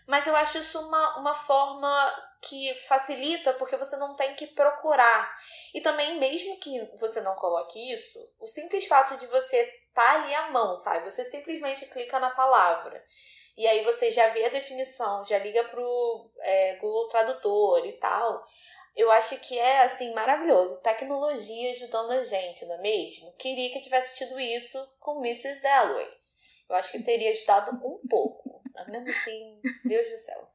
Mas 0.06 0.26
eu 0.26 0.34
acho 0.34 0.58
isso 0.58 0.80
uma, 0.80 1.18
uma 1.18 1.34
forma 1.34 2.30
que 2.42 2.74
facilita 2.86 3.52
porque 3.54 3.76
você 3.76 3.96
não 3.96 4.16
tem 4.16 4.34
que 4.34 4.46
procurar. 4.48 5.36
E 5.74 5.80
também, 5.80 6.18
mesmo 6.18 6.58
que 6.58 6.90
você 6.98 7.20
não 7.20 7.34
coloque 7.34 7.92
isso, 7.92 8.18
o 8.38 8.46
simples 8.46 8.86
fato 8.86 9.16
de 9.16 9.26
você 9.26 9.64
tá 9.94 10.12
ali 10.12 10.34
à 10.34 10.50
mão, 10.50 10.76
sabe? 10.76 11.08
Você 11.08 11.24
simplesmente 11.24 11.86
clica 11.86 12.18
na 12.18 12.30
palavra. 12.30 13.04
E 13.56 13.66
aí 13.66 13.84
você 13.84 14.10
já 14.10 14.28
vê 14.28 14.44
a 14.44 14.50
definição, 14.50 15.24
já 15.24 15.38
liga 15.38 15.62
pro 15.64 16.30
é, 16.40 16.76
Google 16.76 17.08
Tradutor 17.08 17.86
e 17.86 17.92
tal. 17.92 18.42
Eu 18.96 19.10
acho 19.10 19.38
que 19.40 19.58
é, 19.58 19.82
assim, 19.82 20.12
maravilhoso. 20.14 20.82
Tecnologia 20.82 21.70
ajudando 21.72 22.12
a 22.12 22.22
gente, 22.22 22.64
não 22.64 22.76
é 22.76 22.78
mesmo? 22.78 23.32
Queria 23.34 23.70
que 23.70 23.80
tivesse 23.80 24.16
tido 24.16 24.38
isso 24.40 24.78
com 24.98 25.20
Mrs. 25.24 25.62
Dalloway. 25.62 26.08
Eu 26.68 26.76
acho 26.76 26.90
que 26.90 27.02
teria 27.02 27.30
ajudado 27.30 27.72
um 27.72 28.08
pouco. 28.08 28.59
Mas 28.74 28.88
mesmo 28.88 29.08
assim, 29.08 29.60
Deus 29.84 30.08
do 30.08 30.18
céu. 30.18 30.50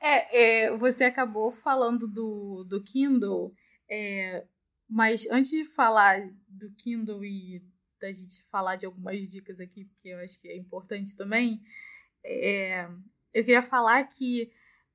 É, 0.00 0.64
é 0.64 0.76
você 0.76 1.04
acabou 1.04 1.50
falando 1.50 2.08
do, 2.08 2.64
do 2.64 2.82
Kindle, 2.82 3.54
é, 3.88 4.46
mas 4.88 5.26
antes 5.30 5.50
de 5.50 5.64
falar 5.64 6.20
do 6.48 6.70
Kindle 6.72 7.24
e 7.24 7.62
da 8.00 8.10
gente 8.10 8.42
falar 8.44 8.76
de 8.76 8.86
algumas 8.86 9.30
dicas 9.30 9.60
aqui, 9.60 9.84
porque 9.84 10.08
eu 10.08 10.18
acho 10.18 10.40
que 10.40 10.48
é 10.48 10.56
importante 10.56 11.14
também, 11.14 11.62
é, 12.24 12.88
eu 13.32 13.44
queria 13.44 13.62
falar 13.62 14.02
que 14.04 14.50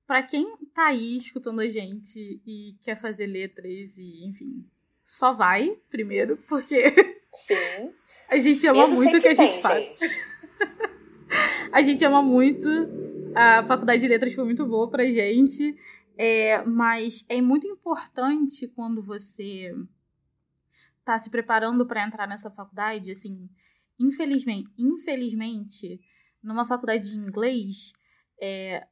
para 0.07 0.21
quem 0.23 0.57
tá 0.73 0.87
aí 0.87 1.17
escutando 1.17 1.61
a 1.61 1.67
gente 1.67 2.41
e 2.45 2.75
quer 2.81 2.95
fazer 2.95 3.25
letras 3.25 3.97
e, 3.97 4.25
enfim, 4.25 4.67
só 5.03 5.33
vai 5.33 5.77
primeiro, 5.89 6.37
porque 6.47 6.89
Sim. 7.33 7.93
a 8.29 8.37
gente 8.37 8.65
ama 8.67 8.87
Medo 8.87 8.95
muito 8.95 9.17
o 9.17 9.21
que 9.21 9.27
a 9.27 9.33
gente 9.33 9.53
tem, 9.53 9.61
faz. 9.61 9.99
A 11.75 11.81
gente 11.81 12.05
ama 12.05 12.21
muito. 12.21 12.69
A 13.35 13.61
faculdade 13.65 14.01
de 14.01 14.07
letras 14.07 14.33
foi 14.33 14.45
muito 14.45 14.65
boa 14.65 14.89
pra 14.89 15.03
gente. 15.11 15.75
É, 16.17 16.63
mas 16.63 17.25
é 17.27 17.41
muito 17.41 17.67
importante 17.67 18.65
quando 18.69 19.03
você 19.03 19.75
tá 21.03 21.19
se 21.19 21.29
preparando 21.29 21.85
para 21.85 22.05
entrar 22.05 22.29
nessa 22.29 22.49
faculdade, 22.49 23.11
assim, 23.11 23.49
infelizmente, 23.99 24.71
infelizmente, 24.79 25.99
numa 26.41 26.63
faculdade 26.63 27.09
de 27.09 27.17
inglês, 27.17 27.91
é, 28.41 28.87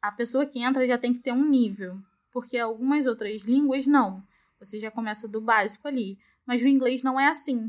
a 0.00 0.12
pessoa 0.12 0.46
que 0.46 0.62
entra 0.62 0.86
já 0.86 0.96
tem 0.96 1.12
que 1.12 1.18
ter 1.18 1.32
um 1.32 1.44
nível, 1.44 1.98
porque 2.30 2.56
algumas 2.56 3.04
outras 3.04 3.42
línguas 3.42 3.84
não. 3.84 4.22
Você 4.60 4.78
já 4.78 4.92
começa 4.92 5.26
do 5.26 5.40
básico 5.40 5.88
ali, 5.88 6.16
mas 6.46 6.62
o 6.62 6.68
inglês 6.68 7.02
não 7.02 7.18
é 7.18 7.26
assim. 7.26 7.68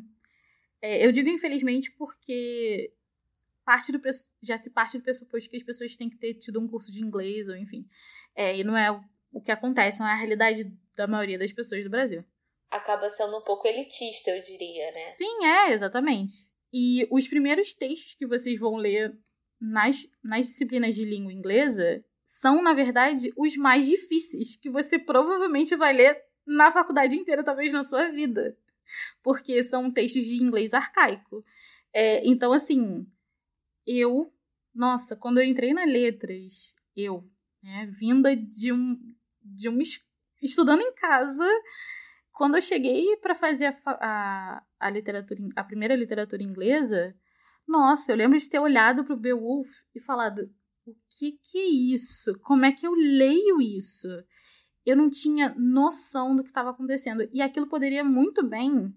É, 0.80 1.04
eu 1.04 1.12
digo 1.12 1.28
infelizmente 1.28 1.92
porque 1.98 2.94
parte 3.70 3.92
do 3.92 4.02
já 4.42 4.58
se 4.58 4.72
parte 4.72 4.98
do 4.98 5.04
pressuposto 5.04 5.48
que 5.48 5.58
as 5.58 5.64
pessoas 5.64 5.96
têm 5.96 6.10
que 6.10 6.18
ter 6.18 6.34
tido 6.34 6.60
um 6.60 6.68
curso 6.68 6.92
de 6.92 7.04
inglês 7.04 7.48
ou 7.48 7.56
enfim, 7.56 7.84
é, 8.36 8.58
e 8.58 8.64
não 8.64 8.76
é 8.76 8.92
o, 8.92 9.00
o 9.32 9.40
que 9.40 9.52
acontece, 9.52 10.00
não 10.00 10.08
é 10.08 10.14
a 10.14 10.16
realidade 10.16 10.76
da 10.96 11.06
maioria 11.06 11.38
das 11.38 11.52
pessoas 11.52 11.84
do 11.84 11.90
Brasil 11.90 12.26
acaba 12.72 13.10
sendo 13.10 13.38
um 13.38 13.42
pouco 13.42 13.68
elitista, 13.68 14.30
eu 14.30 14.42
diria, 14.42 14.92
né? 14.96 15.10
Sim, 15.10 15.46
é, 15.46 15.72
exatamente. 15.74 16.52
E 16.72 17.08
os 17.10 17.28
primeiros 17.28 17.74
textos 17.74 18.14
que 18.14 18.28
vocês 18.28 18.60
vão 18.60 18.76
ler 18.76 19.18
nas, 19.60 20.08
nas 20.24 20.46
disciplinas 20.46 20.96
de 20.96 21.04
língua 21.04 21.34
inglesa 21.34 22.04
são, 22.26 22.62
na 22.62 22.74
verdade, 22.74 23.34
os 23.36 23.58
mais 23.58 23.88
difíceis 23.88 24.56
que 24.56 24.70
você 24.70 25.00
provavelmente 25.00 25.76
vai 25.76 25.94
ler 25.94 26.24
na 26.46 26.72
faculdade 26.72 27.16
inteira, 27.16 27.44
talvez 27.44 27.74
na 27.74 27.84
sua 27.84 28.10
vida. 28.10 28.56
Porque 29.24 29.64
são 29.64 29.92
textos 29.92 30.26
de 30.26 30.42
inglês 30.42 30.74
arcaico. 30.74 31.44
É, 31.92 32.26
então, 32.28 32.54
assim, 32.54 33.08
eu. 33.86 34.34
Nossa, 34.74 35.16
quando 35.16 35.40
eu 35.40 35.44
entrei 35.44 35.74
na 35.74 35.84
letras, 35.84 36.74
eu, 36.96 37.30
né, 37.62 37.86
vinda 37.88 38.36
de 38.36 38.72
um. 38.72 38.98
de 39.42 39.70
um 39.70 39.80
estudando 40.42 40.82
em 40.82 40.94
casa, 40.94 41.46
quando 42.32 42.56
eu 42.56 42.62
cheguei 42.62 43.18
para 43.18 43.36
fazer 43.36 43.66
a, 43.66 43.76
a, 43.86 44.64
a, 44.80 44.90
literatura, 44.90 45.42
a 45.56 45.64
primeira 45.64 45.96
literatura 45.96 46.42
inglesa, 46.42 47.16
nossa, 47.68 48.12
eu 48.12 48.16
lembro 48.16 48.40
de 48.40 48.50
ter 48.50 48.60
olhado 48.60 49.04
para 49.04 49.14
o 49.14 49.20
Beowulf 49.20 49.68
e 49.94 50.00
falado: 50.00 50.50
o 50.86 50.96
que, 51.10 51.34
que 51.44 51.58
é 51.58 51.66
isso? 51.68 52.34
Como 52.40 52.66
é 52.66 52.72
que 52.72 52.88
eu 52.88 52.94
leio 52.94 53.62
isso? 53.62 54.08
Eu 54.86 54.96
não 54.96 55.10
tinha 55.10 55.54
noção 55.58 56.36
do 56.36 56.42
que 56.42 56.50
estava 56.50 56.72
acontecendo. 56.72 57.30
E 57.32 57.42
aquilo 57.42 57.68
poderia 57.68 58.04
muito 58.04 58.44
bem 58.44 58.96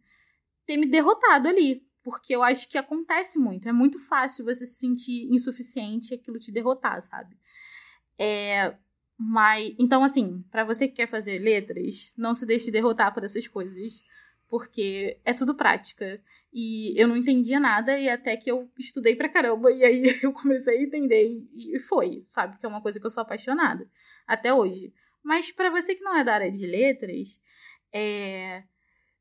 ter 0.64 0.76
me 0.76 0.86
derrotado 0.86 1.48
ali. 1.48 1.86
Porque 2.02 2.34
eu 2.34 2.42
acho 2.42 2.68
que 2.68 2.76
acontece 2.76 3.38
muito. 3.38 3.68
É 3.68 3.72
muito 3.72 3.98
fácil 3.98 4.44
você 4.44 4.66
se 4.66 4.74
sentir 4.74 5.28
insuficiente 5.32 6.12
e 6.12 6.14
aquilo 6.16 6.38
te 6.38 6.50
derrotar, 6.50 7.00
sabe? 7.00 7.36
É, 8.18 8.76
mas, 9.16 9.74
então, 9.78 10.02
assim, 10.02 10.44
para 10.50 10.64
você 10.64 10.88
que 10.88 10.94
quer 10.94 11.06
fazer 11.06 11.38
letras, 11.38 12.12
não 12.16 12.34
se 12.34 12.44
deixe 12.44 12.70
derrotar 12.70 13.14
por 13.14 13.22
essas 13.22 13.46
coisas, 13.46 14.02
porque 14.48 15.18
é 15.24 15.32
tudo 15.32 15.54
prática. 15.54 16.20
E 16.52 16.92
eu 17.00 17.08
não 17.08 17.16
entendia 17.16 17.58
nada, 17.58 17.98
e 17.98 18.08
até 18.10 18.36
que 18.36 18.50
eu 18.50 18.70
estudei 18.78 19.16
pra 19.16 19.28
caramba, 19.28 19.70
e 19.70 19.84
aí 19.84 20.02
eu 20.22 20.32
comecei 20.32 20.78
a 20.78 20.82
entender, 20.82 21.46
e 21.54 21.78
foi, 21.78 22.22
sabe? 22.24 22.58
Que 22.58 22.66
é 22.66 22.68
uma 22.68 22.82
coisa 22.82 23.00
que 23.00 23.06
eu 23.06 23.10
sou 23.10 23.22
apaixonada, 23.22 23.88
até 24.26 24.52
hoje. 24.52 24.92
Mas 25.22 25.52
para 25.52 25.70
você 25.70 25.94
que 25.94 26.02
não 26.02 26.16
é 26.16 26.24
da 26.24 26.34
área 26.34 26.50
de 26.50 26.66
letras, 26.66 27.40
é... 27.92 28.64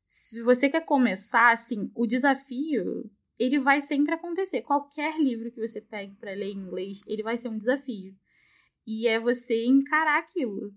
se 0.04 0.42
você 0.42 0.68
quer 0.68 0.84
começar, 0.84 1.52
assim, 1.52 1.90
o 1.94 2.06
desafio 2.06 3.10
ele 3.38 3.58
vai 3.58 3.80
sempre 3.80 4.14
acontecer. 4.14 4.62
Qualquer 4.62 5.18
livro 5.18 5.50
que 5.50 5.60
você 5.60 5.80
pegue 5.80 6.14
para 6.14 6.32
ler 6.32 6.50
em 6.50 6.58
inglês, 6.58 7.00
ele 7.06 7.22
vai 7.22 7.36
ser 7.36 7.48
um 7.48 7.58
desafio. 7.58 8.14
E 8.86 9.08
é 9.08 9.18
você 9.18 9.64
encarar 9.64 10.18
aquilo. 10.18 10.72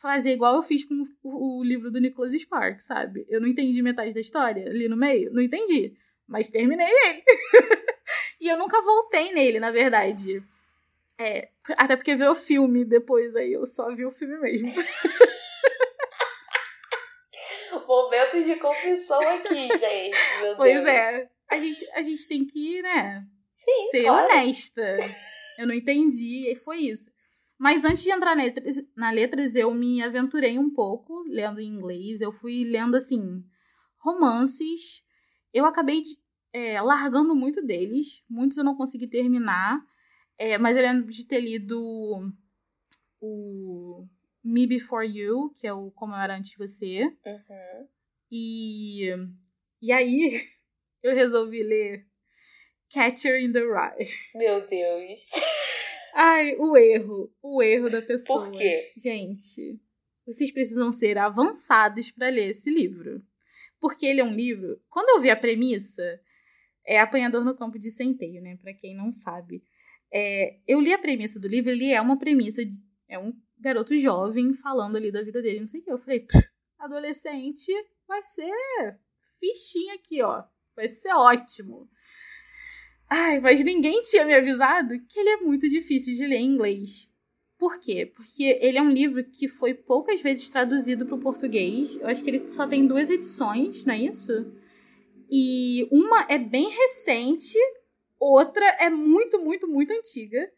Fazer 0.00 0.32
igual 0.32 0.56
eu 0.56 0.62
fiz 0.62 0.84
com 0.84 1.02
o, 1.22 1.62
livro 1.64 1.90
do 1.90 2.00
Nicholas 2.00 2.32
Sparks, 2.32 2.86
sabe? 2.86 3.26
Eu 3.28 3.40
não 3.40 3.48
entendi 3.48 3.82
metade 3.82 4.14
da 4.14 4.20
história 4.20 4.66
ali 4.66 4.88
no 4.88 4.96
meio, 4.96 5.32
não 5.32 5.42
entendi. 5.42 5.94
Mas 6.26 6.50
terminei 6.50 6.86
ele. 6.86 7.22
e 8.40 8.48
eu 8.48 8.58
nunca 8.58 8.80
voltei 8.82 9.32
nele, 9.32 9.58
na 9.58 9.70
verdade. 9.70 10.42
É, 11.18 11.50
até 11.78 11.96
porque 11.96 12.14
virou 12.14 12.34
filme 12.34 12.84
depois 12.84 13.34
aí, 13.36 13.52
eu 13.52 13.64
só 13.64 13.94
vi 13.94 14.04
o 14.04 14.10
filme 14.10 14.38
mesmo. 14.38 14.68
Momentos 17.86 18.44
de 18.44 18.56
confissão 18.56 19.20
aqui, 19.20 19.68
gente. 19.78 20.42
Meu 20.42 20.56
pois 20.56 20.74
Deus. 20.74 20.86
é. 20.86 21.28
A 21.50 21.58
gente, 21.58 21.90
a 21.92 22.02
gente 22.02 22.26
tem 22.26 22.44
que, 22.44 22.82
né, 22.82 23.24
Sim, 23.50 23.90
ser 23.90 24.02
claro. 24.04 24.26
honesta. 24.26 24.98
Eu 25.58 25.66
não 25.66 25.74
entendi, 25.74 26.50
e 26.50 26.56
foi 26.56 26.78
isso. 26.78 27.10
Mas 27.58 27.84
antes 27.84 28.02
de 28.02 28.10
entrar 28.10 28.36
na 28.36 28.42
letras, 28.42 28.76
na 28.94 29.10
letras, 29.10 29.54
eu 29.54 29.72
me 29.72 30.02
aventurei 30.02 30.58
um 30.58 30.70
pouco 30.70 31.22
lendo 31.28 31.60
em 31.60 31.66
inglês. 31.68 32.20
Eu 32.20 32.30
fui 32.30 32.64
lendo, 32.64 32.96
assim, 32.96 33.42
romances. 33.98 35.02
Eu 35.54 35.64
acabei 35.64 36.02
de, 36.02 36.10
é, 36.52 36.80
largando 36.82 37.34
muito 37.34 37.64
deles. 37.64 38.22
Muitos 38.28 38.58
eu 38.58 38.64
não 38.64 38.76
consegui 38.76 39.06
terminar. 39.06 39.80
É, 40.38 40.58
mas 40.58 40.76
eu 40.76 40.82
lembro 40.82 41.10
de 41.10 41.26
ter 41.26 41.40
lido 41.40 41.80
o 43.20 44.06
Me 44.46 44.64
Before 44.64 45.04
You, 45.04 45.50
que 45.50 45.66
é 45.66 45.72
o 45.72 45.90
Como 45.90 46.14
Eu 46.14 46.20
Era 46.20 46.36
Antes 46.36 46.50
de 46.52 46.56
Você. 46.56 47.02
Uhum. 47.02 47.88
E, 48.30 49.10
e 49.82 49.90
aí 49.90 50.40
eu 51.02 51.14
resolvi 51.16 51.64
ler 51.64 52.06
Catcher 52.92 53.42
in 53.42 53.50
the 53.50 53.58
Rye. 53.58 54.08
Meu 54.36 54.64
Deus. 54.68 55.20
Ai, 56.14 56.54
o 56.58 56.76
erro. 56.76 57.34
O 57.42 57.60
erro 57.60 57.90
da 57.90 58.00
pessoa. 58.00 58.44
Por 58.44 58.56
quê? 58.56 58.92
Gente, 58.96 59.80
vocês 60.24 60.52
precisam 60.52 60.92
ser 60.92 61.18
avançados 61.18 62.12
para 62.12 62.28
ler 62.28 62.50
esse 62.50 62.70
livro. 62.70 63.20
Porque 63.80 64.06
ele 64.06 64.20
é 64.20 64.24
um 64.24 64.32
livro. 64.32 64.80
Quando 64.88 65.08
eu 65.08 65.20
vi 65.20 65.28
a 65.28 65.36
premissa, 65.36 66.20
é 66.86 67.00
Apanhador 67.00 67.44
no 67.44 67.56
Campo 67.56 67.80
de 67.80 67.90
Centeio, 67.90 68.40
né? 68.40 68.56
Pra 68.62 68.72
quem 68.72 68.94
não 68.94 69.12
sabe. 69.12 69.64
É, 70.12 70.60
eu 70.68 70.80
li 70.80 70.92
a 70.92 70.98
premissa 70.98 71.40
do 71.40 71.48
livro, 71.48 71.72
ele 71.72 71.90
é 71.92 72.00
uma 72.00 72.16
premissa. 72.16 72.64
De, 72.64 72.80
é 73.08 73.18
um 73.18 73.32
garoto 73.58 73.96
jovem 73.96 74.52
falando 74.52 74.96
ali 74.96 75.10
da 75.10 75.22
vida 75.22 75.40
dele, 75.42 75.60
não 75.60 75.66
sei 75.66 75.80
o 75.80 75.82
que. 75.84 75.92
Eu 75.92 75.98
falei, 75.98 76.20
"Pff, 76.20 76.48
adolescente 76.78 77.72
vai 78.06 78.22
ser 78.22 78.50
fichinha 79.38 79.94
aqui, 79.94 80.22
ó. 80.22 80.44
Vai 80.74 80.88
ser 80.88 81.12
ótimo. 81.14 81.88
Ai, 83.08 83.38
mas 83.40 83.62
ninguém 83.62 84.02
tinha 84.02 84.24
me 84.24 84.34
avisado 84.34 84.98
que 85.08 85.18
ele 85.18 85.28
é 85.30 85.36
muito 85.38 85.68
difícil 85.68 86.14
de 86.14 86.26
ler 86.26 86.36
em 86.36 86.46
inglês. 86.52 87.10
Por 87.58 87.78
quê? 87.78 88.04
Porque 88.04 88.58
ele 88.60 88.76
é 88.76 88.82
um 88.82 88.90
livro 88.90 89.24
que 89.24 89.48
foi 89.48 89.72
poucas 89.72 90.20
vezes 90.20 90.48
traduzido 90.48 91.06
para 91.06 91.14
o 91.14 91.20
português. 91.20 91.96
Eu 91.96 92.06
acho 92.08 92.22
que 92.22 92.28
ele 92.28 92.48
só 92.48 92.66
tem 92.66 92.86
duas 92.86 93.08
edições, 93.08 93.84
não 93.84 93.94
é 93.94 93.98
isso? 93.98 94.52
E 95.30 95.88
uma 95.90 96.26
é 96.28 96.38
bem 96.38 96.68
recente, 96.68 97.56
outra 98.18 98.64
é 98.78 98.90
muito, 98.90 99.38
muito, 99.38 99.66
muito 99.66 99.92
antiga. 99.92 100.50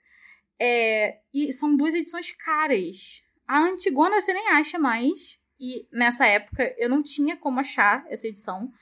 É, 0.61 1.21
e 1.33 1.53
são 1.53 1.77
duas 1.77 1.95
edições 1.95 2.33
caras. 2.33 3.23
A 3.47 3.61
Antigona 3.61 4.21
você 4.21 4.33
nem 4.33 4.49
acha 4.49 4.79
mais. 4.79 5.39
E 5.61 5.89
nessa 5.93 6.27
época 6.27 6.75
eu 6.79 6.89
não 6.89 7.03
tinha 7.03 7.37
como 7.37 7.61
achar 7.61 8.05
essa 8.09 8.27
edição. 8.27 8.73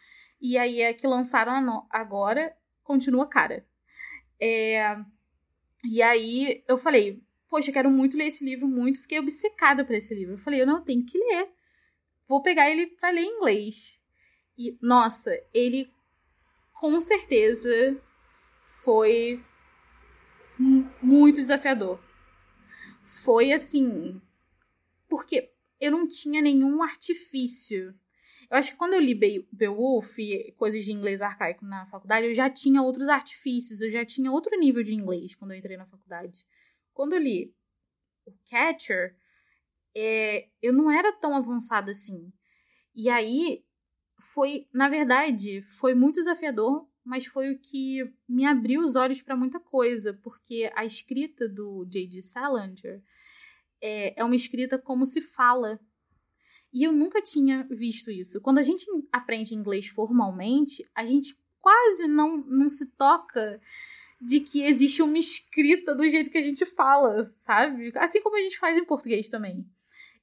E 0.40 0.58
aí 0.58 0.84
a 0.84 0.92
que 0.92 1.06
lançaram 1.06 1.86
agora 1.90 2.54
continua 2.82 3.26
cara. 3.28 3.66
É, 4.40 4.96
e 5.84 6.02
aí 6.02 6.62
eu 6.68 6.76
falei, 6.76 7.22
poxa, 7.48 7.72
quero 7.72 7.90
muito 7.90 8.16
ler 8.16 8.26
esse 8.26 8.44
livro, 8.44 8.66
muito. 8.66 9.00
Fiquei 9.00 9.18
obcecada 9.18 9.84
por 9.84 9.94
esse 9.94 10.14
livro. 10.14 10.34
Eu 10.34 10.38
falei, 10.38 10.60
eu 10.60 10.66
não 10.66 10.82
tenho 10.82 11.04
que 11.04 11.18
ler. 11.18 11.48
Vou 12.28 12.42
pegar 12.42 12.70
ele 12.70 12.86
para 12.86 13.10
ler 13.10 13.22
em 13.22 13.36
inglês. 13.36 14.00
E, 14.58 14.76
nossa, 14.80 15.30
ele 15.54 15.90
com 16.72 17.00
certeza 17.00 18.00
foi 18.82 19.42
muito 20.58 21.36
desafiador. 21.36 22.00
Foi 23.02 23.52
assim. 23.52 24.20
Porque 25.08 25.52
eu 25.80 25.90
não 25.90 26.06
tinha 26.06 26.42
nenhum 26.42 26.82
artifício. 26.82 27.94
Eu 28.50 28.56
acho 28.56 28.70
que 28.72 28.76
quando 28.76 28.94
eu 28.94 29.00
li 29.00 29.14
Be- 29.14 29.46
Beowulf 29.52 30.16
coisas 30.56 30.84
de 30.84 30.92
inglês 30.92 31.20
arcaico 31.20 31.64
na 31.64 31.84
faculdade, 31.86 32.26
eu 32.26 32.34
já 32.34 32.48
tinha 32.48 32.82
outros 32.82 33.08
artifícios, 33.08 33.80
eu 33.80 33.90
já 33.90 34.04
tinha 34.04 34.30
outro 34.30 34.58
nível 34.58 34.82
de 34.82 34.94
inglês 34.94 35.34
quando 35.34 35.52
eu 35.52 35.58
entrei 35.58 35.76
na 35.76 35.86
faculdade. 35.86 36.46
Quando 36.92 37.14
eu 37.14 37.18
li 37.18 37.54
o 38.24 38.32
Catcher, 38.48 39.16
é, 39.96 40.48
eu 40.62 40.72
não 40.72 40.90
era 40.90 41.12
tão 41.12 41.34
avançada 41.34 41.90
assim. 41.90 42.32
E 42.94 43.08
aí 43.08 43.64
foi, 44.18 44.68
na 44.72 44.88
verdade, 44.88 45.60
foi 45.62 45.94
muito 45.94 46.16
desafiador, 46.16 46.88
mas 47.06 47.24
foi 47.24 47.52
o 47.52 47.58
que 47.58 48.12
me 48.28 48.44
abriu 48.44 48.82
os 48.82 48.96
olhos 48.96 49.22
para 49.22 49.36
muita 49.36 49.60
coisa, 49.60 50.12
porque 50.12 50.68
a 50.74 50.84
escrita 50.84 51.48
do 51.48 51.84
J.D. 51.84 52.20
Salinger 52.20 53.00
é, 53.80 54.20
é 54.20 54.24
uma 54.24 54.34
escrita 54.34 54.76
como 54.76 55.06
se 55.06 55.20
fala. 55.20 55.78
E 56.72 56.82
eu 56.82 56.92
nunca 56.92 57.22
tinha 57.22 57.64
visto 57.70 58.10
isso. 58.10 58.40
Quando 58.40 58.58
a 58.58 58.62
gente 58.62 58.84
aprende 59.12 59.54
inglês 59.54 59.86
formalmente, 59.86 60.84
a 60.92 61.04
gente 61.04 61.38
quase 61.60 62.08
não, 62.08 62.38
não 62.38 62.68
se 62.68 62.86
toca 62.96 63.60
de 64.20 64.40
que 64.40 64.62
existe 64.62 65.00
uma 65.00 65.18
escrita 65.18 65.94
do 65.94 66.06
jeito 66.08 66.28
que 66.28 66.38
a 66.38 66.42
gente 66.42 66.66
fala, 66.66 67.22
sabe? 67.32 67.92
Assim 67.94 68.20
como 68.20 68.36
a 68.36 68.42
gente 68.42 68.58
faz 68.58 68.76
em 68.76 68.84
português 68.84 69.28
também. 69.28 69.64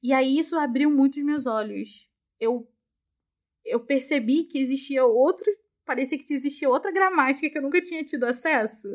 E 0.01 0.11
aí 0.11 0.37
isso 0.37 0.57
abriu 0.57 0.91
muito 0.91 1.17
os 1.17 1.23
meus 1.23 1.45
olhos. 1.45 2.09
Eu 2.37 2.67
eu 3.65 3.79
percebi 3.79 4.43
que 4.43 4.57
existia 4.57 5.05
outro, 5.05 5.49
parecia 5.85 6.17
que 6.17 6.33
existia 6.33 6.69
outra 6.69 6.91
gramática 6.91 7.49
que 7.49 7.57
eu 7.57 7.61
nunca 7.61 7.81
tinha 7.81 8.03
tido 8.03 8.25
acesso. 8.25 8.87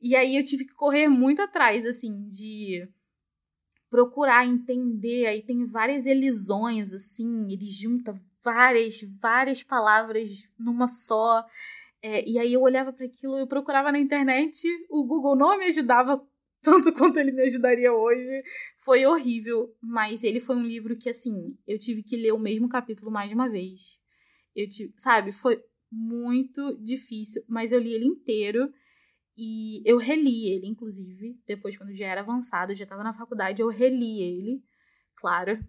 E 0.00 0.14
aí 0.14 0.36
eu 0.36 0.44
tive 0.44 0.64
que 0.64 0.74
correr 0.74 1.08
muito 1.08 1.42
atrás 1.42 1.84
assim 1.84 2.26
de 2.28 2.88
procurar 3.90 4.46
entender, 4.46 5.26
aí 5.26 5.42
tem 5.42 5.64
várias 5.64 6.06
elisões 6.06 6.92
assim, 6.92 7.50
ele 7.50 7.68
junta 7.68 8.14
várias, 8.42 9.00
várias 9.20 9.62
palavras 9.62 10.48
numa 10.58 10.86
só. 10.86 11.44
É, 12.02 12.28
e 12.28 12.38
aí 12.38 12.52
eu 12.52 12.62
olhava 12.62 12.92
para 12.92 13.06
aquilo, 13.06 13.36
eu 13.38 13.46
procurava 13.46 13.90
na 13.90 13.98
internet, 13.98 14.68
o 14.88 15.04
Google 15.06 15.36
não 15.36 15.58
me 15.58 15.66
ajudava 15.66 16.24
tanto 16.62 16.92
quanto 16.92 17.18
ele 17.18 17.32
me 17.32 17.42
ajudaria 17.42 17.92
hoje. 17.92 18.42
Foi 18.76 19.04
horrível, 19.06 19.74
mas 19.80 20.22
ele 20.22 20.40
foi 20.40 20.56
um 20.56 20.66
livro 20.66 20.96
que, 20.96 21.08
assim, 21.08 21.56
eu 21.66 21.78
tive 21.78 22.02
que 22.02 22.16
ler 22.16 22.32
o 22.32 22.38
mesmo 22.38 22.68
capítulo 22.68 23.10
mais 23.10 23.28
de 23.28 23.34
uma 23.34 23.48
vez. 23.48 23.98
Eu 24.54 24.68
tive, 24.68 24.92
sabe, 24.96 25.32
foi 25.32 25.62
muito 25.90 26.76
difícil, 26.82 27.42
mas 27.48 27.72
eu 27.72 27.80
li 27.80 27.92
ele 27.92 28.06
inteiro 28.06 28.72
e 29.36 29.82
eu 29.84 29.96
reli 29.96 30.48
ele, 30.48 30.66
inclusive, 30.66 31.40
depois 31.46 31.76
quando 31.76 31.92
já 31.92 32.06
era 32.06 32.20
avançado, 32.20 32.74
já 32.74 32.84
estava 32.84 33.04
na 33.04 33.12
faculdade, 33.12 33.62
eu 33.62 33.68
reli 33.68 34.20
ele, 34.20 34.64
claro, 35.14 35.64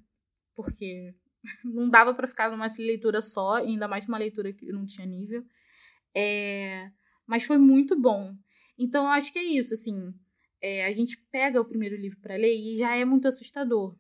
porque 0.55 1.12
não 1.63 1.89
dava 1.89 2.13
para 2.13 2.27
ficar 2.27 2.49
numa 2.51 2.67
leitura 2.77 3.21
só, 3.21 3.55
ainda 3.55 3.88
mais 3.88 4.08
uma 4.08 4.17
leitura 4.17 4.51
que 4.51 4.71
não 4.71 4.86
tinha 4.86 5.05
nível. 5.05 5.45
É, 6.15 6.91
mas 7.25 7.43
foi 7.43 7.58
muito 7.58 7.95
bom. 7.95 8.36
Então 8.77 9.03
eu 9.03 9.12
acho 9.12 9.32
que 9.32 9.39
é 9.39 9.43
isso, 9.43 9.73
assim, 9.73 10.13
é, 10.62 10.86
a 10.86 10.91
gente 10.91 11.17
pega 11.32 11.62
o 11.62 11.65
primeiro 11.65 11.95
livro 11.95 12.19
para 12.19 12.36
ler 12.36 12.55
e 12.55 12.77
já 12.77 12.95
é 12.95 13.05
muito 13.05 13.27
assustador. 13.27 13.95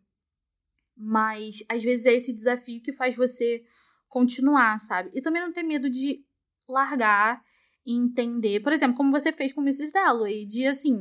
Mas 0.95 1.63
às 1.69 1.83
vezes 1.83 2.05
é 2.05 2.13
esse 2.13 2.33
desafio 2.33 2.81
que 2.81 2.91
faz 2.91 3.15
você 3.15 3.63
continuar, 4.09 4.79
sabe? 4.79 5.09
E 5.13 5.21
também 5.21 5.41
não 5.41 5.53
ter 5.53 5.63
medo 5.63 5.89
de 5.89 6.23
largar 6.67 7.41
e 7.85 7.95
entender. 7.95 8.59
Por 8.59 8.73
exemplo, 8.73 8.97
como 8.97 9.11
você 9.11 9.31
fez 9.31 9.53
com 9.53 9.61
Mrs. 9.61 9.91
Dalloway, 9.93 10.45
de 10.45 10.67
assim, 10.67 10.95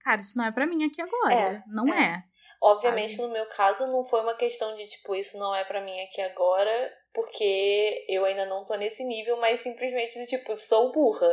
cara, 0.00 0.20
isso 0.20 0.36
não 0.36 0.44
é 0.44 0.50
para 0.50 0.66
mim 0.66 0.84
aqui 0.84 1.00
agora. 1.00 1.34
É, 1.34 1.62
não 1.68 1.86
é. 1.88 2.04
é. 2.04 2.34
Obviamente 2.62 3.10
Sabe? 3.10 3.16
que 3.16 3.22
no 3.22 3.32
meu 3.32 3.46
caso 3.46 3.86
não 3.88 4.02
foi 4.02 4.22
uma 4.22 4.34
questão 4.34 4.74
de 4.74 4.86
tipo, 4.86 5.14
isso 5.14 5.36
não 5.36 5.54
é 5.54 5.64
pra 5.64 5.82
mim 5.82 6.00
aqui 6.00 6.22
agora, 6.22 6.92
porque 7.12 8.06
eu 8.08 8.24
ainda 8.24 8.46
não 8.46 8.64
tô 8.64 8.74
nesse 8.74 9.04
nível, 9.04 9.36
mas 9.36 9.60
simplesmente 9.60 10.18
do 10.18 10.26
tipo, 10.26 10.56
sou 10.56 10.90
burra. 10.90 11.30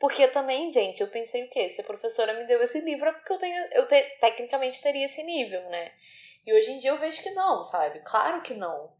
Porque 0.00 0.26
também, 0.26 0.72
gente, 0.72 1.00
eu 1.00 1.06
pensei 1.06 1.44
o 1.44 1.50
quê? 1.50 1.68
Se 1.68 1.80
a 1.80 1.84
professora 1.84 2.34
me 2.34 2.44
deu 2.46 2.60
esse 2.60 2.80
livro 2.80 3.08
é 3.08 3.12
porque 3.12 3.32
eu 3.32 3.38
tenho, 3.38 3.64
eu 3.74 3.86
te, 3.86 4.02
tecnicamente 4.20 4.82
teria 4.82 5.06
esse 5.06 5.22
nível, 5.22 5.62
né? 5.70 5.92
E 6.44 6.52
hoje 6.52 6.72
em 6.72 6.78
dia 6.78 6.90
eu 6.90 6.98
vejo 6.98 7.22
que 7.22 7.30
não, 7.30 7.62
sabe? 7.62 8.00
Claro 8.00 8.42
que 8.42 8.54
não. 8.54 8.92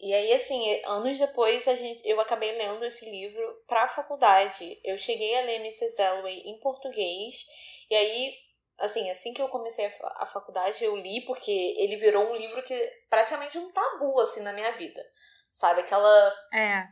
E 0.00 0.14
aí, 0.14 0.32
assim, 0.32 0.82
anos 0.84 1.18
depois 1.18 1.68
a 1.68 1.74
gente, 1.74 2.08
eu 2.08 2.18
acabei 2.20 2.52
lendo 2.52 2.84
esse 2.84 3.04
livro 3.08 3.62
pra 3.66 3.86
faculdade. 3.86 4.80
Eu 4.82 4.96
cheguei 4.96 5.38
a 5.38 5.42
ler 5.42 5.56
Mrs. 5.56 5.96
Dalloway 5.96 6.40
em 6.46 6.58
português, 6.58 7.44
e 7.90 7.94
aí 7.94 8.34
assim, 8.80 9.10
assim 9.10 9.32
que 9.32 9.42
eu 9.42 9.48
comecei 9.48 9.86
a, 9.86 10.22
a 10.22 10.26
faculdade, 10.26 10.82
eu 10.82 10.96
li, 10.96 11.20
porque 11.26 11.50
ele 11.76 11.96
virou 11.96 12.30
um 12.30 12.34
livro 12.34 12.62
que 12.62 12.74
praticamente 13.08 13.58
um 13.58 13.70
tabu, 13.70 14.18
assim, 14.20 14.40
na 14.40 14.52
minha 14.52 14.72
vida. 14.72 15.04
Sabe? 15.52 15.80
Aquela 15.80 16.34
É. 16.52 16.84